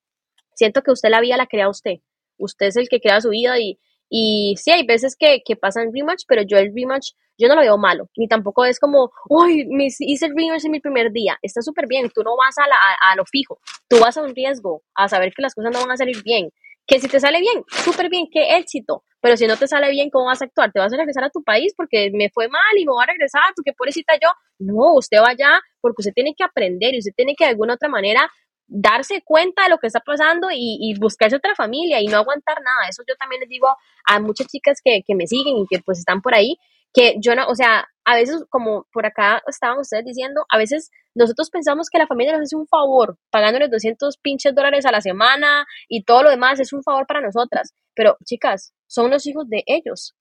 siento 0.59 0.81
que 0.83 0.91
usted 0.91 1.09
la 1.09 1.21
vida 1.21 1.37
la 1.37 1.47
crea 1.47 1.69
usted. 1.69 1.99
Usted 2.37 2.67
es 2.67 2.75
el 2.75 2.89
que 2.89 2.99
crea 2.99 3.21
su 3.21 3.29
vida 3.29 3.57
y, 3.59 3.79
y 4.09 4.55
sí, 4.57 4.71
hay 4.71 4.85
veces 4.85 5.15
que, 5.17 5.41
que 5.45 5.55
pasan 5.55 5.91
rematch, 5.93 6.23
pero 6.27 6.41
yo 6.41 6.57
el 6.57 6.73
rematch, 6.75 7.11
yo 7.37 7.47
no 7.47 7.55
lo 7.55 7.61
veo 7.61 7.77
malo, 7.77 8.09
ni 8.17 8.27
tampoco 8.27 8.65
es 8.65 8.77
como, 8.79 9.11
uy, 9.29 9.65
hice 9.99 10.25
el 10.25 10.35
rematch 10.35 10.65
en 10.65 10.71
mi 10.71 10.81
primer 10.81 11.11
día, 11.11 11.37
está 11.41 11.61
súper 11.61 11.87
bien, 11.87 12.09
tú 12.13 12.23
no 12.23 12.35
vas 12.35 12.57
a, 12.57 12.67
la, 12.67 12.75
a, 13.09 13.15
lo 13.15 13.23
fijo, 13.25 13.59
tú 13.87 13.99
vas 13.99 14.17
a 14.17 14.21
un 14.21 14.35
riesgo, 14.35 14.83
a 14.95 15.07
saber 15.07 15.31
que 15.33 15.41
las 15.41 15.55
cosas 15.55 15.71
no 15.71 15.79
van 15.79 15.91
a 15.91 15.97
salir 15.97 16.21
bien, 16.23 16.49
que 16.85 16.99
si 16.99 17.07
te 17.07 17.19
sale 17.19 17.39
bien, 17.39 17.63
súper 17.69 18.09
bien, 18.09 18.27
qué 18.29 18.57
éxito, 18.57 19.03
pero 19.21 19.37
si 19.37 19.47
no 19.47 19.55
te 19.55 19.67
sale 19.67 19.89
bien, 19.91 20.09
¿cómo 20.09 20.25
vas 20.25 20.41
a 20.41 20.45
actuar? 20.45 20.71
¿Te 20.71 20.79
vas 20.79 20.91
a 20.91 20.97
regresar 20.97 21.23
a 21.23 21.29
tu 21.29 21.43
país 21.43 21.73
porque 21.77 22.09
me 22.11 22.29
fue 22.29 22.47
mal 22.49 22.77
y 22.77 22.85
me 22.85 22.91
voy 22.91 23.03
a 23.03 23.07
regresar 23.07 23.41
porque 23.55 23.73
pobrecita 23.73 24.13
yo? 24.21 24.29
No, 24.59 24.95
usted 24.95 25.19
va 25.19 25.29
allá 25.29 25.61
porque 25.81 26.01
usted 26.01 26.13
tiene 26.13 26.33
que 26.35 26.43
aprender 26.43 26.95
y 26.95 26.99
usted 26.99 27.11
tiene 27.15 27.35
que 27.35 27.43
de 27.45 27.51
alguna 27.51 27.75
otra 27.75 27.89
manera 27.89 28.29
darse 28.69 29.21
cuenta 29.25 29.63
de 29.63 29.69
lo 29.69 29.79
que 29.79 29.87
está 29.87 29.99
pasando 29.99 30.49
y, 30.51 30.77
y, 30.79 30.97
buscarse 30.99 31.35
otra 31.35 31.55
familia 31.55 31.99
y 32.01 32.07
no 32.07 32.17
aguantar 32.17 32.61
nada. 32.61 32.87
Eso 32.87 33.03
yo 33.07 33.15
también 33.15 33.41
les 33.41 33.49
digo 33.49 33.67
a 34.05 34.19
muchas 34.19 34.47
chicas 34.47 34.79
que, 34.83 35.01
que 35.05 35.15
me 35.15 35.27
siguen 35.27 35.57
y 35.57 35.65
que 35.67 35.79
pues 35.79 35.99
están 35.99 36.21
por 36.21 36.35
ahí, 36.35 36.57
que 36.93 37.15
yo 37.19 37.35
no, 37.35 37.47
o 37.47 37.55
sea, 37.55 37.87
a 38.05 38.15
veces 38.15 38.45
como 38.49 38.87
por 38.91 39.05
acá 39.05 39.41
estaban 39.47 39.79
ustedes 39.79 40.05
diciendo, 40.05 40.45
a 40.49 40.57
veces 40.57 40.91
nosotros 41.15 41.49
pensamos 41.49 41.89
que 41.89 41.97
la 41.97 42.07
familia 42.07 42.33
nos 42.33 42.43
hace 42.43 42.55
un 42.55 42.67
favor, 42.67 43.17
pagándoles 43.31 43.71
200 43.71 44.17
pinches 44.17 44.55
dólares 44.55 44.85
a 44.85 44.91
la 44.91 45.01
semana 45.01 45.65
y 45.87 46.03
todo 46.03 46.23
lo 46.23 46.29
demás 46.29 46.59
es 46.59 46.71
un 46.71 46.83
favor 46.83 47.05
para 47.07 47.21
nosotras, 47.21 47.73
pero 47.95 48.17
chicas, 48.23 48.73
son 48.87 49.11
los 49.11 49.25
hijos 49.27 49.49
de 49.49 49.63
ellos. 49.65 50.15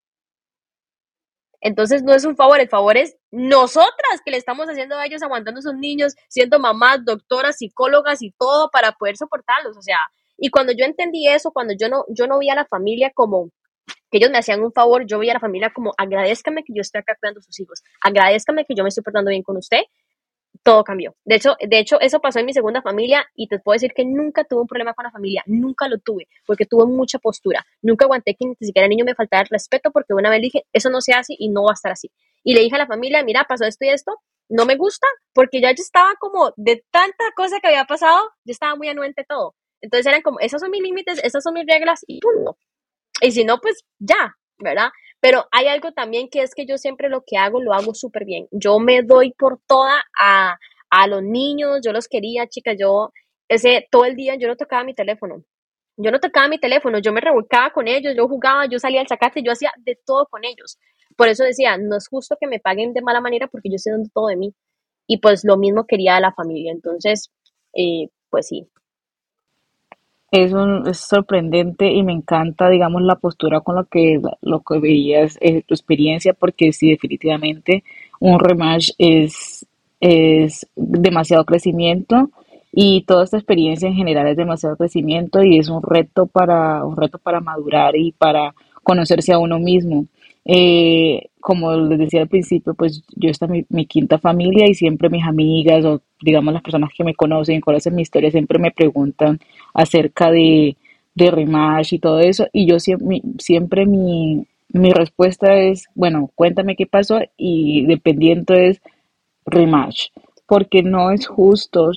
Entonces 1.60 2.02
no 2.02 2.14
es 2.14 2.24
un 2.24 2.36
favor, 2.36 2.60
el 2.60 2.68
favor 2.68 2.96
es 2.96 3.16
nosotras 3.30 4.20
que 4.24 4.30
le 4.30 4.36
estamos 4.36 4.68
haciendo 4.68 4.96
a 4.96 5.06
ellos 5.06 5.22
aguantando 5.22 5.58
a 5.58 5.62
sus 5.62 5.74
niños, 5.74 6.14
siendo 6.28 6.58
mamás, 6.58 7.04
doctoras, 7.04 7.56
psicólogas 7.58 8.22
y 8.22 8.32
todo 8.32 8.70
para 8.70 8.92
poder 8.92 9.16
soportarlos. 9.16 9.76
O 9.76 9.82
sea, 9.82 9.98
y 10.36 10.50
cuando 10.50 10.72
yo 10.72 10.84
entendí 10.84 11.28
eso, 11.28 11.50
cuando 11.50 11.74
yo 11.78 11.88
no, 11.88 12.04
yo 12.08 12.26
no 12.26 12.38
vi 12.38 12.48
a 12.48 12.54
la 12.54 12.64
familia 12.64 13.10
como 13.14 13.50
que 14.10 14.18
ellos 14.18 14.30
me 14.30 14.38
hacían 14.38 14.62
un 14.62 14.72
favor, 14.72 15.04
yo 15.06 15.18
vi 15.18 15.30
a 15.30 15.34
la 15.34 15.40
familia 15.40 15.70
como 15.74 15.92
agradezcame 15.98 16.62
que 16.64 16.72
yo 16.74 16.80
estoy 16.80 17.00
acá 17.00 17.16
cuidando 17.20 17.40
a 17.40 17.42
sus 17.42 17.58
hijos, 17.60 17.82
agradezcame 18.00 18.64
que 18.64 18.74
yo 18.74 18.82
me 18.82 18.88
estoy 18.88 19.04
portando 19.04 19.30
bien 19.30 19.42
con 19.42 19.56
usted 19.56 19.82
todo 20.62 20.84
cambió. 20.84 21.14
De 21.24 21.36
hecho, 21.36 21.56
de 21.60 21.78
hecho, 21.78 22.00
eso 22.00 22.20
pasó 22.20 22.40
en 22.40 22.46
mi 22.46 22.52
segunda 22.52 22.82
familia 22.82 23.26
y 23.34 23.48
te 23.48 23.58
puedo 23.58 23.74
decir 23.74 23.92
que 23.94 24.04
nunca 24.04 24.44
tuve 24.44 24.62
un 24.62 24.66
problema 24.66 24.94
con 24.94 25.04
la 25.04 25.10
familia, 25.10 25.42
nunca 25.46 25.88
lo 25.88 25.98
tuve, 25.98 26.28
porque 26.46 26.66
tuve 26.66 26.86
mucha 26.86 27.18
postura. 27.18 27.64
Nunca 27.82 28.04
aguanté 28.04 28.34
que 28.34 28.46
ni 28.46 28.54
siquiera 28.60 28.86
el 28.86 28.90
niño 28.90 29.04
me 29.04 29.14
faltara 29.14 29.42
el 29.42 29.48
respeto 29.48 29.90
porque 29.90 30.14
una 30.14 30.30
vez 30.30 30.42
dije, 30.42 30.64
eso 30.72 30.90
no 30.90 31.00
se 31.00 31.12
hace 31.12 31.34
y 31.38 31.48
no 31.48 31.64
va 31.64 31.70
a 31.70 31.74
estar 31.74 31.92
así. 31.92 32.10
Y 32.44 32.54
le 32.54 32.60
dije 32.60 32.74
a 32.74 32.78
la 32.78 32.86
familia, 32.86 33.22
mira, 33.22 33.44
pasó 33.48 33.64
esto 33.64 33.84
y 33.84 33.88
esto, 33.88 34.20
no 34.48 34.64
me 34.64 34.76
gusta, 34.76 35.06
porque 35.34 35.60
ya 35.60 35.70
yo 35.70 35.82
estaba 35.82 36.14
como 36.18 36.52
de 36.56 36.84
tanta 36.90 37.24
cosa 37.36 37.60
que 37.60 37.68
había 37.68 37.84
pasado, 37.84 38.30
yo 38.44 38.52
estaba 38.52 38.76
muy 38.76 38.88
anuente 38.88 39.24
todo. 39.28 39.54
Entonces 39.80 40.06
eran 40.06 40.22
como, 40.22 40.40
esos 40.40 40.60
son 40.60 40.70
mis 40.70 40.82
límites, 40.82 41.20
esas 41.22 41.42
son 41.42 41.54
mis 41.54 41.66
reglas 41.66 42.04
y 42.06 42.20
punto. 42.20 42.58
Y 43.20 43.32
si 43.32 43.44
no, 43.44 43.58
pues 43.60 43.84
ya, 43.98 44.36
¿verdad? 44.58 44.90
Pero 45.20 45.46
hay 45.50 45.66
algo 45.66 45.92
también 45.92 46.28
que 46.28 46.42
es 46.42 46.54
que 46.54 46.66
yo 46.66 46.78
siempre 46.78 47.08
lo 47.08 47.24
que 47.26 47.36
hago 47.36 47.60
lo 47.60 47.72
hago 47.74 47.94
súper 47.94 48.24
bien. 48.24 48.46
Yo 48.50 48.78
me 48.78 49.02
doy 49.02 49.32
por 49.32 49.60
toda 49.66 50.04
a, 50.18 50.56
a 50.90 51.06
los 51.06 51.22
niños, 51.22 51.80
yo 51.84 51.92
los 51.92 52.08
quería, 52.08 52.46
chicas, 52.46 52.76
yo 52.78 53.12
ese 53.48 53.88
todo 53.90 54.04
el 54.04 54.14
día 54.16 54.36
yo 54.36 54.48
no 54.48 54.56
tocaba 54.56 54.84
mi 54.84 54.94
teléfono. 54.94 55.44
Yo 55.96 56.12
no 56.12 56.20
tocaba 56.20 56.48
mi 56.48 56.58
teléfono, 56.58 56.98
yo 57.00 57.12
me 57.12 57.20
revolcaba 57.20 57.72
con 57.72 57.88
ellos, 57.88 58.14
yo 58.16 58.28
jugaba, 58.28 58.66
yo 58.66 58.78
salía 58.78 59.00
al 59.00 59.08
sacate, 59.08 59.42
yo 59.42 59.50
hacía 59.50 59.72
de 59.78 59.98
todo 60.06 60.26
con 60.30 60.44
ellos. 60.44 60.78
Por 61.16 61.26
eso 61.28 61.42
decía, 61.42 61.76
no 61.76 61.96
es 61.96 62.06
justo 62.08 62.36
que 62.40 62.46
me 62.46 62.60
paguen 62.60 62.92
de 62.92 63.02
mala 63.02 63.20
manera 63.20 63.48
porque 63.48 63.68
yo 63.68 63.76
estoy 63.76 63.92
dando 63.92 64.08
todo 64.14 64.28
de 64.28 64.36
mí. 64.36 64.54
Y 65.08 65.18
pues 65.18 65.44
lo 65.44 65.56
mismo 65.56 65.86
quería 65.86 66.14
de 66.16 66.20
la 66.20 66.32
familia. 66.32 66.70
Entonces, 66.72 67.30
eh, 67.74 68.08
pues 68.30 68.46
sí, 68.46 68.68
es, 70.30 70.52
un, 70.52 70.86
es 70.86 70.98
sorprendente 70.98 71.92
y 71.92 72.02
me 72.02 72.12
encanta, 72.12 72.68
digamos, 72.68 73.02
la 73.02 73.16
postura 73.16 73.60
con 73.60 73.76
la 73.76 73.86
que, 73.90 74.20
lo 74.42 74.60
que 74.60 74.78
veías, 74.78 75.38
eh, 75.40 75.62
tu 75.62 75.74
experiencia, 75.74 76.34
porque 76.34 76.72
sí, 76.72 76.90
definitivamente 76.90 77.84
un 78.20 78.38
rematch 78.38 78.90
es, 78.98 79.66
es 80.00 80.66
demasiado 80.76 81.44
crecimiento 81.44 82.30
y 82.72 83.02
toda 83.02 83.24
esta 83.24 83.38
experiencia 83.38 83.88
en 83.88 83.94
general 83.94 84.28
es 84.28 84.36
demasiado 84.36 84.76
crecimiento 84.76 85.42
y 85.42 85.58
es 85.58 85.68
un 85.68 85.82
reto 85.82 86.26
para, 86.26 86.84
un 86.84 86.96
reto 86.96 87.18
para 87.18 87.40
madurar 87.40 87.96
y 87.96 88.12
para 88.12 88.54
conocerse 88.82 89.32
a 89.32 89.38
uno 89.38 89.58
mismo. 89.58 90.06
Eh, 90.50 91.28
como 91.40 91.74
les 91.76 91.98
decía 91.98 92.22
al 92.22 92.28
principio, 92.28 92.74
pues 92.74 93.04
yo 93.14 93.28
esta 93.30 93.46
mi, 93.46 93.66
mi 93.68 93.84
quinta 93.86 94.18
familia 94.18 94.66
y 94.66 94.74
siempre 94.74 95.10
mis 95.10 95.24
amigas 95.24 95.84
o 95.84 96.00
digamos 96.22 96.54
las 96.54 96.62
personas 96.62 96.90
que 96.96 97.04
me 97.04 97.14
conocen 97.14 97.60
conocen 97.60 97.94
mi 97.94 98.02
historia 98.02 98.30
siempre 98.30 98.58
me 98.58 98.70
preguntan 98.70 99.38
acerca 99.74 100.30
de, 100.30 100.76
de 101.14 101.30
rematch 101.30 101.92
y 101.92 101.98
todo 101.98 102.20
eso. 102.20 102.46
Y 102.52 102.66
yo 102.66 102.80
siempre, 102.80 103.20
siempre 103.38 103.84
mi, 103.86 104.46
mi 104.70 104.92
respuesta 104.92 105.54
es, 105.54 105.86
bueno, 105.94 106.30
cuéntame 106.34 106.76
qué 106.76 106.86
pasó 106.86 107.20
y 107.36 107.84
dependiendo 107.86 108.54
es 108.54 108.80
rematch 109.44 110.08
porque 110.48 110.82
no 110.82 111.10
es 111.10 111.26
justo 111.26 111.90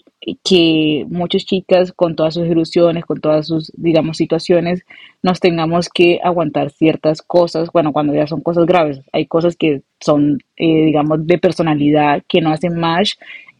que 0.43 1.05
muchas 1.09 1.45
chicas 1.45 1.93
con 1.93 2.17
todas 2.17 2.33
sus 2.33 2.45
ilusiones, 2.45 3.05
con 3.05 3.21
todas 3.21 3.47
sus, 3.47 3.71
digamos, 3.77 4.17
situaciones, 4.17 4.83
nos 5.23 5.39
tengamos 5.39 5.87
que 5.87 6.19
aguantar 6.21 6.69
ciertas 6.69 7.21
cosas, 7.21 7.69
bueno, 7.71 7.93
cuando 7.93 8.13
ya 8.13 8.27
son 8.27 8.41
cosas 8.41 8.65
graves, 8.65 8.99
hay 9.13 9.25
cosas 9.25 9.55
que 9.55 9.83
son, 10.01 10.39
eh, 10.57 10.83
digamos, 10.83 11.25
de 11.25 11.37
personalidad, 11.37 12.23
que 12.27 12.41
no 12.41 12.51
hacen 12.51 12.77
match, 12.77 13.13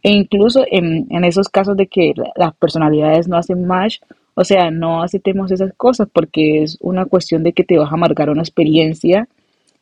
e 0.03 0.11
incluso 0.11 0.65
en, 0.69 1.07
en 1.09 1.23
esos 1.23 1.47
casos 1.47 1.77
de 1.77 1.87
que 1.87 2.13
las 2.35 2.53
personalidades 2.57 3.29
no 3.29 3.37
hacen 3.37 3.65
match, 3.65 3.99
o 4.33 4.43
sea, 4.43 4.71
no 4.71 5.03
aceptemos 5.03 5.53
esas 5.53 5.71
cosas 5.77 6.09
porque 6.11 6.63
es 6.63 6.77
una 6.81 7.05
cuestión 7.05 7.43
de 7.43 7.53
que 7.53 7.63
te 7.63 7.77
vas 7.77 7.93
a 7.93 7.97
marcar 7.97 8.29
una 8.29 8.41
experiencia 8.41 9.29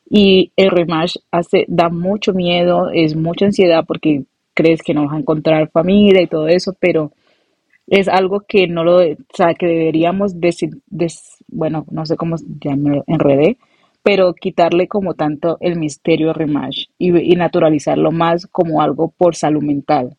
y 0.08 0.52
el 0.56 0.70
rematch 0.70 1.16
hace, 1.32 1.66
da 1.68 1.90
mucho 1.90 2.32
miedo, 2.34 2.92
es 2.94 3.16
mucha 3.16 3.46
ansiedad 3.46 3.86
porque 3.88 4.26
crees 4.60 4.84
que 4.84 4.94
no 4.94 5.06
vas 5.06 5.14
a 5.14 5.20
encontrar 5.20 5.72
familia 5.72 6.22
y 6.22 6.28
todo 6.28 6.50
eso, 6.50 6.76
pero 6.78 7.14
es 7.88 8.10
algo 8.10 8.42
que 8.46 8.68
no 8.68 8.84
lo, 8.84 8.98
o 8.98 9.16
sea, 9.34 9.54
que 9.54 9.66
deberíamos 9.66 10.38
decir, 10.42 10.72
bueno, 11.48 11.86
no 11.90 12.06
sé 12.06 12.18
cómo 12.18 12.36
ya 12.60 12.76
me 12.76 13.02
enredé, 13.08 13.58
pero 14.04 14.34
quitarle 14.34 14.90
como 14.90 15.14
tanto 15.14 15.58
el 15.62 15.80
misterio 15.80 16.32
a 16.32 16.34
rematch 16.34 16.88
y, 16.98 17.18
y 17.32 17.36
naturalizarlo 17.38 18.12
más 18.12 18.48
como 18.48 18.82
algo 18.82 19.14
por 19.18 19.34
salud 19.34 19.64
mental. 19.64 20.18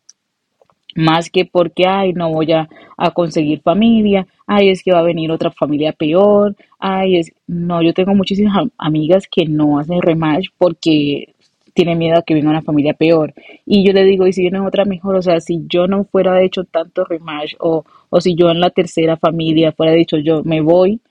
Más 0.95 1.29
que 1.29 1.45
porque, 1.45 1.85
ay, 1.87 2.13
no 2.13 2.33
voy 2.33 2.51
a, 2.51 2.67
a, 2.97 3.11
conseguir 3.11 3.61
familia, 3.61 4.27
ay, 4.47 4.69
es 4.69 4.83
que 4.83 4.91
va 4.91 4.99
a 4.99 5.03
venir 5.03 5.31
otra 5.31 5.51
familia 5.51 5.93
peor, 5.93 6.55
ay, 6.79 7.17
es, 7.17 7.31
no, 7.45 7.81
yo 7.83 7.93
tengo 7.93 8.15
muchísimas 8.15 8.67
amigas 8.77 9.27
que 9.31 9.45
no 9.45 9.77
hacen 9.77 10.01
rematch 10.01 10.47
porque 10.57 11.35
tiene 11.73 11.95
miedo 11.95 12.17
a 12.19 12.23
que 12.23 12.33
venga 12.33 12.49
una 12.49 12.61
familia 12.61 12.93
peor. 12.93 13.33
Y 13.65 13.85
yo 13.85 13.93
le 13.93 14.03
digo, 14.03 14.27
¿y 14.27 14.33
si 14.33 14.41
viene 14.41 14.59
otra 14.59 14.85
mejor? 14.85 15.15
O 15.15 15.21
sea, 15.21 15.39
si 15.39 15.63
yo 15.67 15.87
no 15.87 16.05
fuera 16.05 16.41
hecho 16.43 16.63
tanto 16.65 17.05
rematch 17.05 17.55
o, 17.59 17.83
o 18.09 18.21
si 18.21 18.35
yo 18.35 18.49
en 18.51 18.59
la 18.59 18.69
tercera 18.69 19.17
familia 19.17 19.71
fuera 19.71 19.93
dicho 19.93 20.17
yo 20.17 20.43
me 20.43 20.61
voy, 20.61 21.01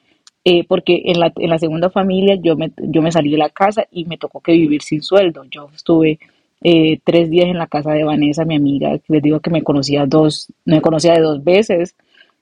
eh, 0.45 0.65
porque 0.67 1.03
en 1.05 1.21
la, 1.21 1.33
en 1.37 1.51
la 1.51 1.59
segunda 1.59 1.91
familia 1.91 2.37
yo 2.43 2.57
me, 2.57 2.73
yo 2.79 3.03
me 3.03 3.13
salí 3.13 3.31
de 3.31 3.39
la 3.39 3.51
casa 3.51 3.87
y 3.91 4.07
me 4.07 4.17
tocó 4.17 4.41
que 4.41 4.53
vivir 4.53 4.83
sin 4.83 5.03
sueldo. 5.03 5.45
Yo 5.51 5.69
estuve 5.75 6.19
eh, 6.63 6.99
tres 7.05 7.31
días 7.31 7.47
en 7.47 7.59
la 7.59 7.67
casa 7.67 7.93
de 7.93 8.05
Vanessa, 8.05 8.45
mi 8.45 8.57
amiga, 8.57 8.99
que 8.99 9.15
les 9.15 9.23
digo 9.23 9.41
que 9.41 9.51
me 9.51 9.63
conocía 9.63 10.07
dos, 10.07 10.53
me 10.65 10.81
conocía 10.81 11.15
de 11.15 11.21
dos 11.21 11.45
veces 11.45 11.95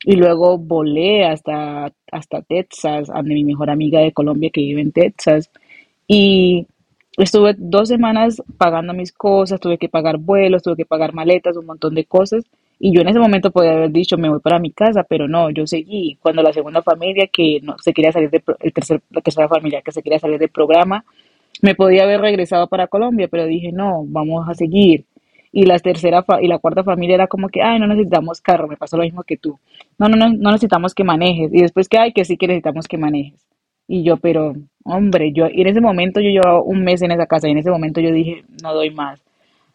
y 0.05 0.17
luego 0.17 0.59
volé 0.59 1.25
hasta, 1.25 1.93
hasta 2.13 2.43
Texas, 2.43 3.11
a 3.11 3.23
mi 3.23 3.45
mejor 3.45 3.71
amiga 3.71 4.01
de 4.01 4.13
Colombia 4.13 4.51
que 4.53 4.61
vive 4.61 4.81
en 4.81 4.93
Texas. 4.93 5.51
Y 6.07 6.67
estuve 7.25 7.55
dos 7.59 7.89
semanas 7.89 8.43
pagando 8.57 8.95
mis 8.95 9.13
cosas, 9.13 9.61
tuve 9.61 9.79
que 9.79 9.89
pagar 9.89 10.19
vuelos, 10.19 10.63
tuve 10.63 10.77
que 10.77 10.87
pagar 10.87 11.13
maletas, 11.13 11.57
un 11.57 11.67
montón 11.67 11.95
de 11.95 12.05
cosas. 12.05 12.45
Y 12.81 12.93
yo 12.93 13.01
en 13.01 13.09
ese 13.09 13.19
momento 13.19 13.51
podía 13.51 13.73
haber 13.73 13.91
dicho, 13.91 14.17
me 14.17 14.29
voy 14.29 14.41
para 14.41 14.59
mi 14.61 14.71
casa, 14.71 15.03
pero 15.03 15.27
no, 15.27 15.51
yo 15.51 15.67
seguí. 15.67 16.17
Cuando 16.23 16.43
la 16.43 16.53
segunda 16.53 16.83
familia 16.83 17.27
que 17.27 17.61
no 17.63 17.77
se 17.79 17.93
quería 17.93 18.13
salir 18.13 18.31
de, 18.31 18.43
el 18.61 18.73
tercer, 18.73 19.03
la 19.11 19.21
tercera 19.21 19.49
familia 19.49 19.83
que 19.83 19.93
se 19.93 20.03
quería 20.03 20.19
salir 20.19 20.39
del 20.39 20.51
programa, 20.51 21.05
me 21.61 21.75
podía 21.75 22.05
haber 22.05 22.21
regresado 22.21 22.69
para 22.69 22.87
Colombia, 22.87 23.29
pero 23.29 23.47
dije, 23.47 23.73
no, 23.73 24.05
vamos 24.07 24.49
a 24.49 24.55
seguir 24.55 25.05
y 25.53 25.65
la 25.65 25.79
tercera 25.79 26.25
y 26.41 26.47
la 26.47 26.59
cuarta 26.59 26.85
familia 26.85 27.15
era 27.15 27.27
como 27.27 27.49
que, 27.49 27.63
ay, 27.63 27.79
no 27.81 27.87
necesitamos 27.87 28.41
carro, 28.41 28.69
me 28.69 28.77
pasó 28.77 28.97
lo 28.97 29.03
mismo 29.03 29.23
que 29.23 29.37
tú. 29.37 29.59
No, 29.99 30.09
no, 30.09 30.17
no, 30.17 30.29
no 30.29 30.51
necesitamos 30.51 30.95
que 30.95 31.05
manejes. 31.05 31.53
Y 31.53 31.63
después 31.63 31.89
que, 31.89 31.99
ay, 31.99 32.13
que 32.13 32.25
sí 32.25 32.37
que 32.37 32.47
necesitamos 32.47 32.87
que 32.87 32.99
manejes. 32.99 33.48
Y 33.89 34.05
yo, 34.05 34.19
pero, 34.19 34.53
hombre, 34.85 35.33
yo, 35.33 35.47
y 35.51 35.63
en 35.63 35.67
ese 35.69 35.81
momento 35.81 36.21
yo 36.21 36.29
llevaba 36.29 36.63
un 36.63 36.85
mes 36.85 37.03
en 37.03 37.11
esa 37.11 37.27
casa 37.27 37.49
y 37.49 37.53
en 37.53 37.59
ese 37.59 37.71
momento 37.71 38.01
yo 38.01 38.13
dije, 38.13 38.45
no 38.63 38.75
doy 38.75 38.91
más. 38.91 39.21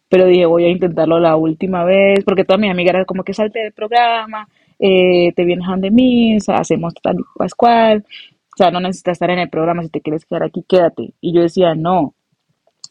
Pero 0.07 0.27
dije, 0.27 0.45
voy 0.45 0.65
a 0.65 0.69
intentarlo 0.69 1.19
la 1.19 1.35
última 1.35 1.83
vez, 1.83 2.23
porque 2.23 2.45
todas 2.45 2.61
mis 2.61 2.71
amigas 2.71 2.93
eran 2.93 3.05
como 3.05 3.23
que 3.23 3.33
salte 3.33 3.59
del 3.59 3.73
programa, 3.73 4.47
eh, 4.79 5.33
te 5.35 5.43
vienes 5.43 5.67
a 5.67 5.71
donde 5.71 5.91
mí, 5.91 6.37
hacemos 6.47 6.93
tal 7.01 7.15
y 7.19 7.23
pascual, 7.37 8.05
o 8.53 8.57
sea, 8.57 8.69
no 8.69 8.79
necesitas 8.79 9.13
estar 9.13 9.31
en 9.31 9.39
el 9.39 9.49
programa, 9.49 9.81
si 9.83 9.89
te 9.89 10.01
quieres 10.01 10.25
quedar 10.25 10.43
aquí, 10.43 10.63
quédate. 10.67 11.13
Y 11.19 11.33
yo 11.33 11.41
decía, 11.41 11.73
no, 11.73 12.13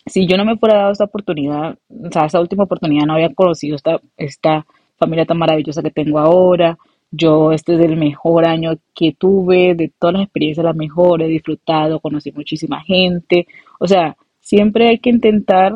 si 0.07 0.27
yo 0.27 0.37
no 0.37 0.45
me 0.45 0.57
fuera 0.57 0.77
dado 0.77 0.93
esta 0.93 1.05
oportunidad, 1.05 1.79
o 1.89 2.11
sea, 2.11 2.27
esta 2.27 2.41
última 2.41 2.65
oportunidad 2.65 3.07
no 3.07 3.15
había 3.15 3.33
conocido 3.33 3.77
esta, 3.77 4.01
esta 4.17 4.67
familia 4.99 5.25
tan 5.25 5.39
maravillosa 5.39 5.83
que 5.83 5.91
tengo 5.91 6.19
ahora. 6.19 6.77
Yo, 7.15 7.53
este 7.53 7.75
es 7.75 7.81
el 7.81 7.97
mejor 7.97 8.47
año 8.47 8.73
que 8.95 9.13
tuve, 9.13 9.75
de 9.75 9.93
todas 9.99 10.15
las 10.15 10.23
experiencias, 10.25 10.65
las 10.65 10.75
mejores, 10.75 11.29
he 11.29 11.31
disfrutado, 11.31 12.01
conocí 12.01 12.33
muchísima 12.33 12.83
gente. 12.83 13.47
O 13.79 13.87
sea, 13.87 14.17
siempre 14.41 14.89
hay 14.89 14.99
que 14.99 15.11
intentar 15.11 15.75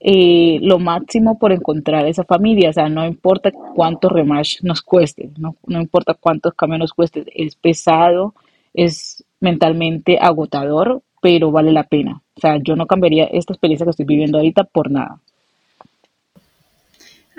eh, 0.00 0.58
lo 0.60 0.80
máximo 0.80 1.38
por 1.38 1.52
encontrar 1.52 2.06
esa 2.08 2.24
familia. 2.24 2.70
O 2.70 2.72
sea, 2.72 2.88
no 2.88 3.06
importa 3.06 3.52
cuánto 3.74 4.08
rematch 4.08 4.62
nos 4.62 4.82
cueste, 4.82 5.30
no, 5.38 5.56
no 5.66 5.80
importa 5.80 6.14
cuántos 6.14 6.54
cambios 6.54 6.80
nos 6.80 6.92
cueste, 6.92 7.24
es 7.34 7.54
pesado, 7.54 8.34
es 8.74 9.24
mentalmente 9.38 10.18
agotador, 10.20 11.02
pero 11.20 11.52
vale 11.52 11.70
la 11.72 11.84
pena. 11.84 12.22
O 12.36 12.40
sea, 12.40 12.58
yo 12.60 12.74
no 12.74 12.86
cambiaría 12.86 13.26
esta 13.26 13.52
experiencia 13.52 13.84
que 13.86 13.90
estoy 13.90 14.06
viviendo 14.06 14.38
ahorita 14.38 14.64
por 14.64 14.90
nada. 14.90 15.20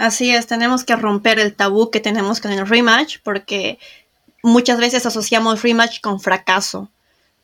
Así 0.04 0.32
es, 0.32 0.48
tenemos 0.48 0.84
que 0.84 0.98
romper 0.98 1.40
el 1.40 1.56
tabú 1.56 1.90
que 1.90 2.02
tenemos 2.02 2.42
con 2.42 2.52
el 2.52 2.68
rematch 2.68 3.20
porque 3.24 3.80
muchas 4.42 4.78
veces 4.78 5.06
asociamos 5.06 5.62
rematch 5.62 6.02
con 6.02 6.20
fracaso 6.20 6.92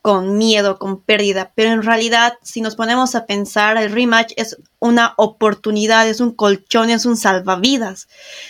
con 0.02 0.38
miedo, 0.38 0.80
con 0.80 1.02
pérdida, 1.02 1.52
pero 1.56 1.72
en 1.72 1.84
realidad 1.84 2.34
si 2.42 2.62
nos 2.62 2.76
ponemos 2.76 3.16
a 3.16 3.26
pensar, 3.26 3.78
el 3.78 3.92
rematch 3.92 4.32
es 4.38 4.58
una 4.80 5.14
oportunidad, 5.18 6.08
es 6.08 6.22
un 6.22 6.34
colchón, 6.34 6.90
es 6.90 7.06
un 7.06 7.18
salvavidas. 7.18 8.08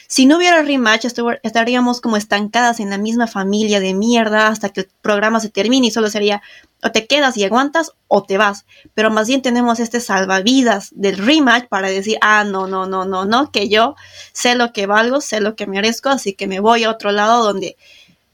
Si 0.07 0.27
no 0.27 0.37
hubiera 0.37 0.61
rematch, 0.61 1.05
estaríamos 1.41 2.01
como 2.01 2.17
estancadas 2.17 2.79
en 2.79 2.91
la 2.91 2.99
misma 2.99 3.25
familia 3.25 3.79
de 3.79 3.95
mierda 3.95 4.47
hasta 4.47 4.69
que 4.69 4.81
el 4.81 4.89
programa 5.01 5.39
se 5.39 5.49
termine 5.49 5.87
y 5.87 5.91
solo 5.91 6.09
sería 6.09 6.43
o 6.83 6.91
te 6.91 7.07
quedas 7.07 7.35
y 7.35 7.43
aguantas 7.43 7.93
o 8.07 8.23
te 8.23 8.37
vas. 8.37 8.65
Pero 8.93 9.09
más 9.09 9.27
bien 9.27 9.41
tenemos 9.41 9.79
este 9.79 9.99
salvavidas 9.99 10.89
del 10.91 11.17
rematch 11.17 11.67
para 11.67 11.89
decir, 11.89 12.17
ah, 12.21 12.43
no, 12.43 12.67
no, 12.67 12.85
no, 12.85 13.05
no, 13.05 13.25
no, 13.25 13.51
que 13.51 13.69
yo 13.69 13.95
sé 14.33 14.55
lo 14.55 14.71
que 14.71 14.85
valgo, 14.85 15.19
sé 15.19 15.41
lo 15.41 15.55
que 15.55 15.65
merezco, 15.65 16.09
así 16.09 16.33
que 16.33 16.47
me 16.47 16.59
voy 16.59 16.83
a 16.83 16.91
otro 16.91 17.11
lado 17.11 17.43
donde 17.43 17.75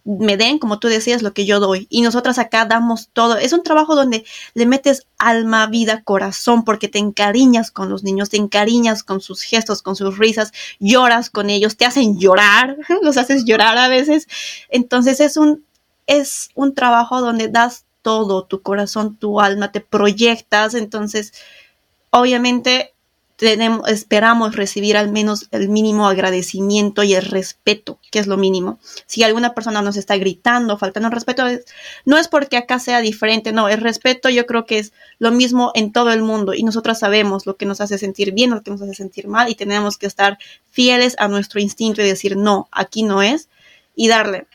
me 0.05 0.37
den, 0.37 0.59
como 0.59 0.77
tú 0.79 0.87
decías, 0.87 1.23
lo 1.23 1.33
que 1.33 1.45
yo 1.45 1.59
doy. 1.59 1.87
Y 1.89 2.03
nosotras 2.03 2.37
acá 2.37 2.65
damos 2.65 3.09
todo. 3.11 3.37
Es 3.37 3.53
un 3.53 3.63
trabajo 3.63 3.95
donde 3.95 4.23
le 4.53 4.65
metes 4.67 5.07
alma, 5.17 5.65
vida, 5.67 6.03
corazón, 6.03 6.63
porque 6.63 6.87
te 6.87 6.99
encariñas 6.99 7.71
con 7.71 7.89
los 7.89 8.03
niños, 8.03 8.29
te 8.29 8.37
encariñas 8.37 9.03
con 9.03 9.19
sus 9.19 9.41
gestos, 9.41 9.81
con 9.81 9.95
sus 9.95 10.17
risas, 10.17 10.53
lloras 10.79 11.31
con 11.31 11.49
ellos, 11.49 11.75
te 11.75 11.85
hacen 11.85 12.19
llorar, 12.19 12.77
los 13.01 13.17
haces 13.17 13.45
llorar 13.45 13.77
a 13.77 13.87
veces. 13.87 14.27
Entonces 14.69 15.19
es 15.19 15.37
un, 15.37 15.65
es 16.05 16.49
un 16.53 16.75
trabajo 16.75 17.19
donde 17.19 17.47
das 17.47 17.85
todo, 18.03 18.45
tu 18.45 18.61
corazón, 18.61 19.17
tu 19.17 19.41
alma, 19.41 19.71
te 19.71 19.81
proyectas. 19.81 20.75
Entonces, 20.75 21.33
obviamente 22.11 22.94
tenemos, 23.37 23.89
esperamos 23.89 24.55
recibir 24.55 24.95
al 24.95 25.11
menos 25.11 25.47
el 25.51 25.67
mínimo 25.67 26.07
agradecimiento 26.07 27.03
y 27.03 27.13
el 27.15 27.25
respeto, 27.25 27.99
que 28.11 28.19
es 28.19 28.27
lo 28.27 28.37
mínimo. 28.37 28.79
Si 29.07 29.23
alguna 29.23 29.53
persona 29.53 29.81
nos 29.81 29.97
está 29.97 30.15
gritando, 30.15 30.77
faltando 30.77 31.09
respeto, 31.09 31.43
no 32.05 32.17
es 32.17 32.27
porque 32.27 32.57
acá 32.57 32.79
sea 32.79 33.01
diferente, 33.01 33.51
no, 33.51 33.67
el 33.67 33.81
respeto 33.81 34.29
yo 34.29 34.45
creo 34.45 34.65
que 34.65 34.79
es 34.79 34.93
lo 35.19 35.31
mismo 35.31 35.71
en 35.75 35.91
todo 35.91 36.11
el 36.11 36.21
mundo 36.21 36.53
y 36.53 36.63
nosotros 36.63 36.99
sabemos 36.99 37.45
lo 37.45 37.57
que 37.57 37.65
nos 37.65 37.81
hace 37.81 37.97
sentir 37.97 38.31
bien, 38.31 38.51
lo 38.51 38.63
que 38.63 38.71
nos 38.71 38.81
hace 38.81 38.93
sentir 38.93 39.27
mal 39.27 39.49
y 39.49 39.55
tenemos 39.55 39.97
que 39.97 40.07
estar 40.07 40.37
fieles 40.71 41.15
a 41.19 41.27
nuestro 41.27 41.59
instinto 41.59 42.01
y 42.01 42.05
decir, 42.05 42.37
no, 42.37 42.69
aquí 42.71 43.03
no 43.03 43.21
es 43.21 43.49
y 43.95 44.07
darle 44.07 44.47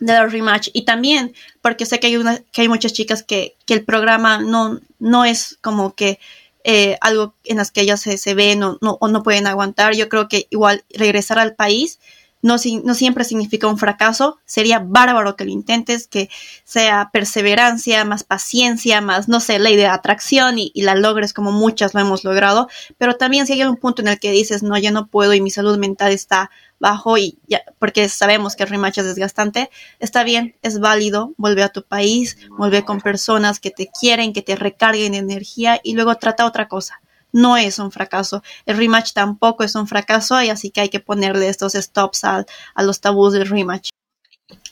de 0.00 0.26
rematch 0.26 0.68
y 0.72 0.82
también 0.82 1.34
porque 1.62 1.86
sé 1.86 2.00
que 2.00 2.08
hay 2.08 2.16
una 2.16 2.38
que 2.52 2.62
hay 2.62 2.68
muchas 2.68 2.92
chicas 2.92 3.22
que, 3.22 3.54
que 3.64 3.74
el 3.74 3.84
programa 3.84 4.38
no 4.38 4.80
no 4.98 5.24
es 5.24 5.56
como 5.60 5.94
que 5.94 6.18
eh, 6.64 6.96
algo 7.00 7.34
en 7.44 7.58
las 7.58 7.70
que 7.70 7.82
ellas 7.82 8.00
se, 8.00 8.34
ven 8.34 8.62
o 8.62 8.78
no, 8.80 8.96
o 9.00 9.08
no 9.08 9.22
pueden 9.22 9.46
aguantar. 9.46 9.94
Yo 9.94 10.08
creo 10.08 10.28
que 10.28 10.46
igual 10.50 10.84
regresar 10.90 11.38
al 11.38 11.54
país 11.54 12.00
no, 12.44 12.58
siempre 12.58 13.24
significa 13.24 13.66
un 13.66 13.78
fracaso. 13.78 14.38
Sería 14.44 14.78
bárbaro 14.78 15.34
que 15.34 15.46
lo 15.46 15.50
intentes, 15.50 16.06
que 16.06 16.28
sea 16.62 17.08
perseverancia, 17.10 18.04
más 18.04 18.22
paciencia, 18.22 19.00
más, 19.00 19.28
no 19.28 19.40
sé, 19.40 19.58
ley 19.58 19.76
de 19.76 19.86
atracción 19.86 20.58
y, 20.58 20.70
y, 20.74 20.82
la 20.82 20.94
logres 20.94 21.32
como 21.32 21.52
muchas 21.52 21.94
lo 21.94 22.00
hemos 22.00 22.22
logrado. 22.22 22.68
Pero 22.98 23.16
también 23.16 23.46
si 23.46 23.54
hay 23.54 23.64
un 23.64 23.78
punto 23.78 24.02
en 24.02 24.08
el 24.08 24.20
que 24.20 24.30
dices, 24.30 24.62
no, 24.62 24.76
ya 24.76 24.90
no 24.90 25.06
puedo 25.06 25.32
y 25.32 25.40
mi 25.40 25.50
salud 25.50 25.78
mental 25.78 26.12
está 26.12 26.50
bajo 26.78 27.16
y 27.16 27.38
ya, 27.46 27.62
porque 27.78 28.10
sabemos 28.10 28.56
que 28.56 28.64
el 28.64 28.68
rematch 28.68 28.98
es 28.98 29.06
desgastante, 29.06 29.70
está 30.00 30.22
bien, 30.22 30.54
es 30.60 30.80
válido, 30.80 31.32
vuelve 31.38 31.62
a 31.62 31.70
tu 31.70 31.82
país, 31.82 32.36
vuelve 32.58 32.84
con 32.84 33.00
personas 33.00 33.58
que 33.58 33.70
te 33.70 33.88
quieren, 33.88 34.34
que 34.34 34.42
te 34.42 34.54
recarguen 34.54 35.14
energía 35.14 35.80
y 35.82 35.94
luego 35.94 36.14
trata 36.16 36.44
otra 36.44 36.68
cosa. 36.68 37.00
No 37.34 37.56
es 37.56 37.80
un 37.80 37.90
fracaso. 37.90 38.44
El 38.64 38.76
rematch 38.76 39.12
tampoco 39.12 39.64
es 39.64 39.74
un 39.74 39.88
fracaso 39.88 40.40
y 40.40 40.50
así 40.50 40.70
que 40.70 40.82
hay 40.82 40.88
que 40.88 41.00
ponerle 41.00 41.48
estos 41.48 41.72
stops 41.72 42.22
a, 42.22 42.46
a 42.74 42.82
los 42.84 43.00
tabús 43.00 43.32
del 43.32 43.48
rematch. 43.48 43.88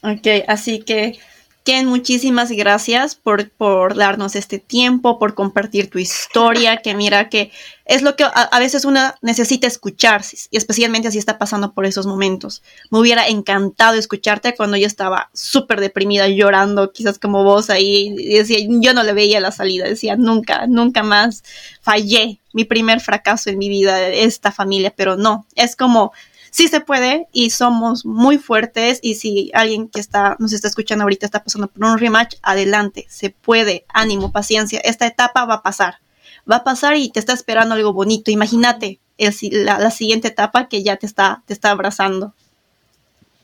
Ok, 0.04 0.44
así 0.46 0.80
que 0.80 1.18
Ken, 1.64 1.86
muchísimas 1.86 2.50
gracias 2.50 3.14
por, 3.14 3.48
por, 3.50 3.94
darnos 3.94 4.34
este 4.34 4.58
tiempo, 4.58 5.20
por 5.20 5.34
compartir 5.34 5.88
tu 5.90 5.98
historia, 5.98 6.78
que 6.78 6.94
mira 6.94 7.28
que 7.28 7.52
es 7.84 8.02
lo 8.02 8.16
que 8.16 8.24
a, 8.24 8.58
veces 8.58 8.84
una 8.84 9.14
necesita 9.22 9.68
escuchar, 9.68 10.24
y 10.50 10.56
especialmente 10.56 11.12
si 11.12 11.18
está 11.18 11.38
pasando 11.38 11.72
por 11.72 11.86
esos 11.86 12.06
momentos. 12.06 12.62
Me 12.90 12.98
hubiera 12.98 13.28
encantado 13.28 13.94
escucharte 13.96 14.56
cuando 14.56 14.76
yo 14.76 14.88
estaba 14.88 15.30
súper 15.34 15.80
deprimida, 15.80 16.26
llorando, 16.26 16.92
quizás 16.92 17.20
como 17.20 17.44
vos 17.44 17.70
ahí, 17.70 18.12
y 18.18 18.34
decía, 18.38 18.58
yo 18.68 18.92
no 18.92 19.04
le 19.04 19.12
veía 19.12 19.38
la 19.38 19.52
salida, 19.52 19.84
decía, 19.84 20.16
nunca, 20.16 20.66
nunca 20.66 21.04
más 21.04 21.44
fallé, 21.80 22.40
mi 22.52 22.64
primer 22.64 23.00
fracaso 23.00 23.50
en 23.50 23.58
mi 23.58 23.68
vida, 23.68 24.08
esta 24.08 24.50
familia, 24.50 24.92
pero 24.96 25.16
no, 25.16 25.46
es 25.54 25.76
como 25.76 26.12
sí 26.52 26.68
se 26.68 26.80
puede 26.80 27.26
y 27.32 27.50
somos 27.50 28.04
muy 28.04 28.36
fuertes 28.38 29.00
y 29.02 29.14
si 29.14 29.50
alguien 29.54 29.88
que 29.88 29.98
está 29.98 30.36
nos 30.38 30.52
está 30.52 30.68
escuchando 30.68 31.02
ahorita 31.02 31.26
está 31.26 31.42
pasando 31.42 31.66
por 31.66 31.84
un 31.84 31.98
rematch, 31.98 32.36
adelante, 32.42 33.06
se 33.08 33.30
puede, 33.30 33.84
ánimo, 33.88 34.30
paciencia, 34.30 34.78
esta 34.84 35.06
etapa 35.06 35.44
va 35.46 35.54
a 35.54 35.62
pasar. 35.62 35.94
Va 36.50 36.56
a 36.56 36.64
pasar 36.64 36.96
y 36.96 37.08
te 37.08 37.20
está 37.20 37.32
esperando 37.32 37.74
algo 37.74 37.92
bonito. 37.92 38.30
Imagínate 38.30 39.00
la, 39.50 39.90
siguiente 39.90 40.28
etapa 40.28 40.68
que 40.68 40.82
ya 40.82 40.96
te 40.96 41.06
está, 41.06 41.42
te 41.46 41.54
está 41.54 41.70
abrazando. 41.70 42.34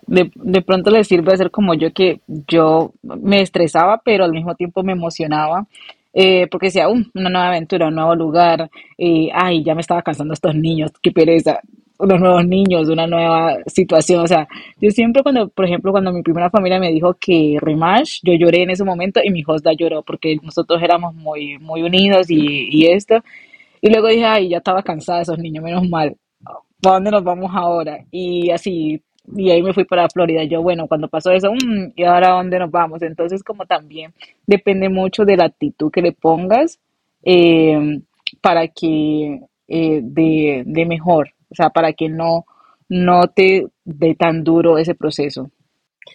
De, 0.07 0.31
de, 0.35 0.63
pronto 0.63 0.91
le 0.91 1.05
sirve 1.05 1.33
hacer 1.33 1.51
como 1.51 1.75
yo 1.75 1.93
que 1.93 2.21
yo 2.47 2.93
me 3.03 3.41
estresaba, 3.41 4.03
pero 4.05 4.25
al 4.25 4.33
mismo 4.33 4.55
tiempo 4.55 4.83
me 4.83 4.93
emocionaba. 4.93 5.67
Eh, 6.13 6.49
porque 6.51 6.67
decía, 6.67 6.89
uh, 6.89 7.05
una 7.15 7.31
nueva 7.31 7.49
aventura, 7.49 7.89
un 7.89 7.95
nuevo 7.95 8.15
lugar, 8.17 8.71
y 8.97 9.31
ay, 9.33 9.63
ya 9.63 9.75
me 9.75 9.83
estaba 9.83 10.03
cansando 10.03 10.35
estos 10.35 10.55
niños, 10.55 10.91
qué 11.01 11.13
pereza 11.13 11.61
unos 11.99 12.21
nuevos 12.21 12.47
niños, 12.47 12.89
una 12.89 13.07
nueva 13.07 13.57
situación. 13.67 14.23
O 14.23 14.27
sea, 14.27 14.49
yo 14.81 14.91
siempre 14.91 15.23
cuando, 15.23 15.49
por 15.49 15.65
ejemplo, 15.65 15.93
cuando 15.93 16.13
mi 16.13 16.23
primera 16.23 16.51
familia 16.51 16.79
me 16.79 16.93
dijo 16.93 17.15
que 17.15 17.57
Remash, 17.61 18.21
yo 18.23 18.35
lloré 18.35 18.63
en 18.63 18.71
ese 18.71 18.85
momento 18.85 19.21
y 19.23 19.31
mi 19.31 19.43
hostda 19.47 19.73
lloró 19.73 20.03
porque 20.03 20.37
nosotros 20.43 20.81
éramos 20.83 21.15
muy, 21.15 21.59
muy 21.59 21.83
unidos 21.83 22.31
y, 22.31 22.69
y 22.71 22.87
esto. 22.87 23.17
Y 23.81 23.91
luego 23.91 24.09
dije, 24.09 24.25
ay, 24.25 24.49
ya 24.51 24.59
estaba 24.59 24.83
cansada 24.83 25.23
esos 25.23 25.39
niños, 25.39 25.65
menos 25.65 25.89
mal. 25.89 26.17
¿Para 26.81 26.97
dónde 26.97 27.11
nos 27.11 27.25
vamos 27.25 27.51
ahora? 27.55 28.05
Y 28.11 28.51
así, 28.51 29.03
y 29.37 29.51
ahí 29.51 29.63
me 29.63 29.73
fui 29.73 29.85
para 29.85 30.09
Florida. 30.09 30.45
Yo, 30.45 30.63
bueno, 30.63 30.87
cuando 30.87 31.09
pasó 31.09 31.33
eso, 31.33 31.53
mm, 31.53 31.93
¿y 31.97 32.05
ahora 32.05 32.31
dónde 32.31 32.59
nos 32.59 32.71
vamos? 32.71 33.03
Entonces, 33.03 33.43
como 33.43 33.67
también 33.67 34.13
depende 34.47 34.89
mucho 34.89 35.25
de 35.25 35.37
la 35.37 35.47
actitud 35.47 35.91
que 35.91 36.03
le 36.03 36.13
pongas 36.13 36.79
eh, 37.25 38.01
para 38.41 38.69
que 38.69 39.41
eh, 39.67 40.01
de, 40.03 40.63
de 40.65 40.87
mejor 40.87 41.31
o 41.51 41.55
sea, 41.55 41.71
para 41.71 41.93
que 41.93 42.09
no, 42.09 42.45
no 42.89 43.29
te 43.29 43.67
dé 43.85 44.15
tan 44.15 44.45
duro 44.45 44.79
ese 44.79 44.95
proceso. 44.95 45.51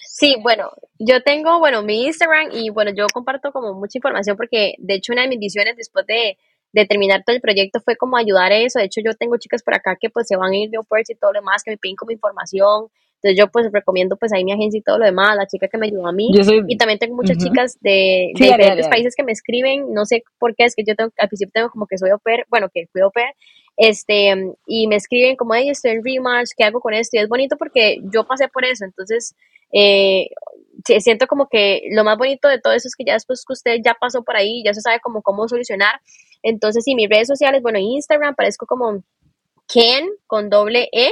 Sí, 0.07 0.35
bueno, 0.41 0.71
yo 0.99 1.21
tengo, 1.21 1.59
bueno, 1.59 1.83
mi 1.83 2.05
Instagram 2.05 2.49
y 2.51 2.69
bueno, 2.69 2.91
yo 2.95 3.07
comparto 3.13 3.51
como 3.51 3.73
mucha 3.73 3.97
información 3.97 4.37
porque 4.37 4.75
de 4.77 4.95
hecho 4.95 5.13
una 5.13 5.23
de 5.23 5.27
mis 5.27 5.39
visiones 5.39 5.75
después 5.75 6.05
de, 6.07 6.37
de 6.71 6.85
terminar 6.85 7.23
todo 7.25 7.35
el 7.35 7.41
proyecto 7.41 7.79
fue 7.79 7.95
como 7.95 8.17
ayudar 8.17 8.51
a 8.51 8.57
eso. 8.57 8.79
De 8.79 8.85
hecho, 8.85 9.01
yo 9.03 9.13
tengo 9.13 9.37
chicas 9.37 9.63
por 9.63 9.75
acá 9.75 9.95
que 9.99 10.09
pues 10.09 10.27
se 10.27 10.35
van 10.35 10.51
a 10.51 10.55
ir 10.57 10.69
de 10.69 10.79
Upwork 10.79 11.05
y 11.07 11.15
todo 11.15 11.31
lo 11.31 11.39
demás, 11.39 11.63
que 11.63 11.71
me 11.71 11.77
piden 11.77 11.95
como 11.95 12.11
información. 12.11 12.87
Entonces 13.23 13.39
yo 13.39 13.49
pues 13.49 13.71
recomiendo 13.71 14.17
pues 14.17 14.33
ahí 14.33 14.43
mi 14.43 14.51
agencia 14.51 14.77
y 14.77 14.81
todo 14.81 14.97
lo 14.97 15.05
demás, 15.05 15.37
la 15.37 15.47
chica 15.47 15.69
que 15.69 15.77
me 15.77 15.87
ayudó 15.87 16.07
a 16.07 16.11
mí. 16.11 16.29
y 16.67 16.77
también 16.77 16.99
tengo 16.99 17.15
muchas 17.15 17.37
chicas 17.37 17.77
de, 17.79 18.33
diferentes 18.35 18.87
países 18.89 19.15
que 19.15 19.23
me 19.23 19.31
escriben, 19.31 19.93
no 19.93 20.05
sé 20.05 20.23
por 20.37 20.53
qué, 20.55 20.65
es 20.65 20.75
que 20.75 20.83
yo 20.85 20.93
tengo, 20.93 21.09
al 21.17 21.29
principio 21.29 21.51
tengo 21.53 21.69
como 21.69 21.87
que 21.87 21.97
soy 21.97 22.09
au 22.09 22.19
bueno, 22.49 22.67
que 22.73 22.87
fui 22.91 23.01
au 23.01 23.11
este, 23.77 24.33
y 24.67 24.87
me 24.87 24.95
escriben 24.95 25.35
como, 25.35 25.55
hey, 25.55 25.69
estoy 25.69 25.91
en 25.91 26.03
Rematch, 26.03 26.51
¿qué 26.55 26.63
hago 26.63 26.79
con 26.79 26.93
esto? 26.93 27.17
Y 27.17 27.19
es 27.19 27.29
bonito 27.29 27.57
porque 27.57 27.99
yo 28.03 28.25
pasé 28.25 28.47
por 28.47 28.65
eso, 28.65 28.85
entonces 28.85 29.35
eh, 29.73 30.29
siento 30.99 31.27
como 31.27 31.49
que 31.49 31.83
lo 31.91 32.03
más 32.03 32.17
bonito 32.17 32.47
de 32.47 32.59
todo 32.59 32.73
eso 32.73 32.87
es 32.87 32.95
que 32.95 33.05
ya 33.05 33.13
después 33.13 33.43
que 33.45 33.53
usted 33.53 33.77
ya 33.83 33.95
pasó 33.99 34.23
por 34.23 34.35
ahí, 34.35 34.63
ya 34.63 34.73
se 34.73 34.81
sabe 34.81 34.99
como 34.99 35.21
cómo 35.21 35.47
solucionar. 35.47 35.99
Entonces, 36.43 36.83
sí, 36.83 36.95
mis 36.95 37.09
redes 37.09 37.27
sociales, 37.27 37.61
bueno, 37.61 37.79
Instagram 37.79 38.35
parezco 38.35 38.65
como 38.67 39.03
Ken 39.67 40.09
con 40.27 40.49
doble 40.49 40.89
E, 40.91 41.11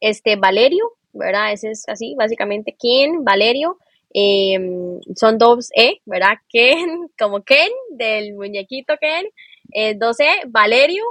este, 0.00 0.36
Valerio, 0.36 0.92
¿verdad? 1.12 1.52
Ese 1.52 1.70
es 1.70 1.88
así, 1.88 2.14
básicamente 2.16 2.76
Ken, 2.78 3.24
Valerio. 3.24 3.78
Em, 4.16 5.00
son 5.16 5.38
dos 5.38 5.70
E, 5.74 6.00
¿verdad? 6.04 6.34
Ken, 6.50 7.08
como 7.18 7.42
Ken, 7.42 7.70
del 7.90 8.34
muñequito 8.34 8.94
Ken, 9.00 9.26
eh, 9.72 9.94
dos 9.94 10.20
E, 10.20 10.28
Valerio, 10.46 11.04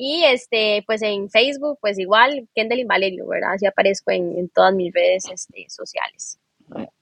y 0.00 0.22
este, 0.24 0.84
pues 0.86 1.02
en 1.02 1.28
Facebook, 1.28 1.76
pues 1.80 1.98
igual, 1.98 2.48
Kendall 2.54 2.84
Valerio, 2.86 3.26
¿verdad? 3.26 3.54
Así 3.54 3.66
aparezco 3.66 4.12
en, 4.12 4.48
todas 4.50 4.72
mis 4.72 4.94
redes 4.94 5.24
este, 5.28 5.66
sociales. 5.68 6.38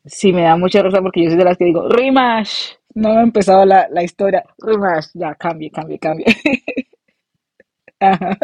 Sí, 0.06 0.32
me 0.32 0.42
da 0.42 0.56
mucha 0.56 0.82
risa 0.82 1.02
porque 1.02 1.24
yo 1.24 1.28
soy 1.28 1.38
de 1.38 1.44
las 1.44 1.58
que 1.58 1.66
digo, 1.66 1.86
Rimash, 1.90 2.72
no 2.94 3.10
ha 3.10 3.22
empezado 3.22 3.66
la, 3.66 3.86
la 3.90 4.02
historia, 4.02 4.42
Rimash, 4.58 5.08
ya, 5.12 5.34
cambie, 5.34 5.70
cambie, 5.70 5.98
cambie. 5.98 6.24
Ajá. 8.00 8.38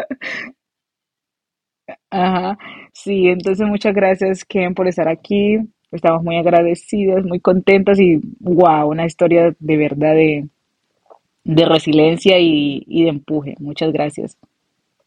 Ajá. 2.11 2.57
Sí, 2.93 3.27
entonces 3.27 3.67
muchas 3.67 3.95
gracias, 3.95 4.45
Ken, 4.45 4.75
por 4.75 4.87
estar 4.87 5.07
aquí. 5.07 5.57
Estamos 5.91 6.23
muy 6.23 6.37
agradecidas, 6.37 7.25
muy 7.25 7.39
contentas 7.39 7.99
y 7.99 8.21
wow, 8.39 8.87
una 8.87 9.05
historia 9.07 9.55
de 9.57 9.77
verdad 9.77 10.13
de, 10.13 10.47
de 11.43 11.65
resiliencia 11.65 12.39
y, 12.39 12.83
y 12.87 13.03
de 13.03 13.09
empuje. 13.09 13.55
Muchas 13.59 13.91
gracias. 13.91 14.37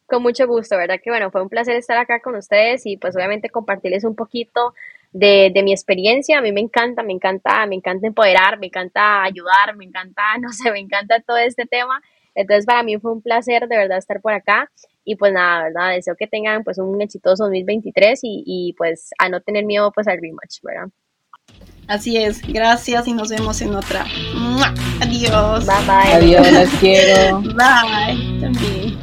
Con 0.05 0.23
mucho 0.23 0.47
gusto, 0.47 0.77
¿verdad? 0.77 0.99
Que 1.03 1.09
bueno, 1.09 1.31
fue 1.31 1.41
un 1.41 1.49
placer 1.49 1.75
estar 1.75 1.97
acá 1.97 2.21
con 2.21 2.35
ustedes 2.35 2.85
y 2.85 2.97
pues 2.97 3.15
obviamente 3.15 3.49
compartirles 3.49 4.05
un 4.05 4.15
poquito 4.15 4.73
de, 5.11 5.51
de, 5.53 5.63
mi 5.63 5.71
experiencia. 5.71 6.37
A 6.37 6.41
mí 6.41 6.51
me 6.51 6.61
encanta, 6.61 7.03
me 7.03 7.13
encanta, 7.13 7.65
me 7.65 7.75
encanta 7.75 8.07
empoderar, 8.07 8.57
me 8.59 8.67
encanta 8.67 9.23
ayudar, 9.23 9.75
me 9.75 9.85
encanta, 9.85 10.21
no 10.41 10.49
sé, 10.53 10.71
me 10.71 10.79
encanta 10.79 11.19
todo 11.19 11.37
este 11.37 11.65
tema. 11.65 12.01
Entonces 12.35 12.65
para 12.65 12.83
mí 12.83 12.97
fue 12.99 13.11
un 13.11 13.21
placer 13.21 13.67
de 13.67 13.77
verdad 13.77 13.97
estar 13.97 14.21
por 14.21 14.31
acá 14.33 14.71
y 15.03 15.15
pues 15.15 15.33
nada, 15.33 15.63
¿verdad? 15.63 15.95
Deseo 15.95 16.15
que 16.15 16.27
tengan 16.27 16.63
pues 16.63 16.77
un 16.77 17.01
exitoso 17.01 17.45
2023 17.45 18.19
y, 18.23 18.43
y 18.45 18.73
pues 18.77 19.09
a 19.17 19.27
no 19.27 19.41
tener 19.41 19.65
miedo 19.65 19.91
pues 19.91 20.07
al 20.07 20.19
rematch, 20.21 20.61
¿verdad? 20.61 20.89
Así 21.87 22.17
es, 22.17 22.41
gracias 22.41 23.07
y 23.07 23.13
nos 23.13 23.29
vemos 23.29 23.61
en 23.61 23.73
otra. 23.75 24.05
Adiós. 24.99 25.65
Bye 25.65 25.75
bye. 25.85 26.13
Adiós, 26.15 26.51
las 26.51 26.69
quiero. 26.79 27.41
Bye. 27.41 28.39
También. 28.41 28.97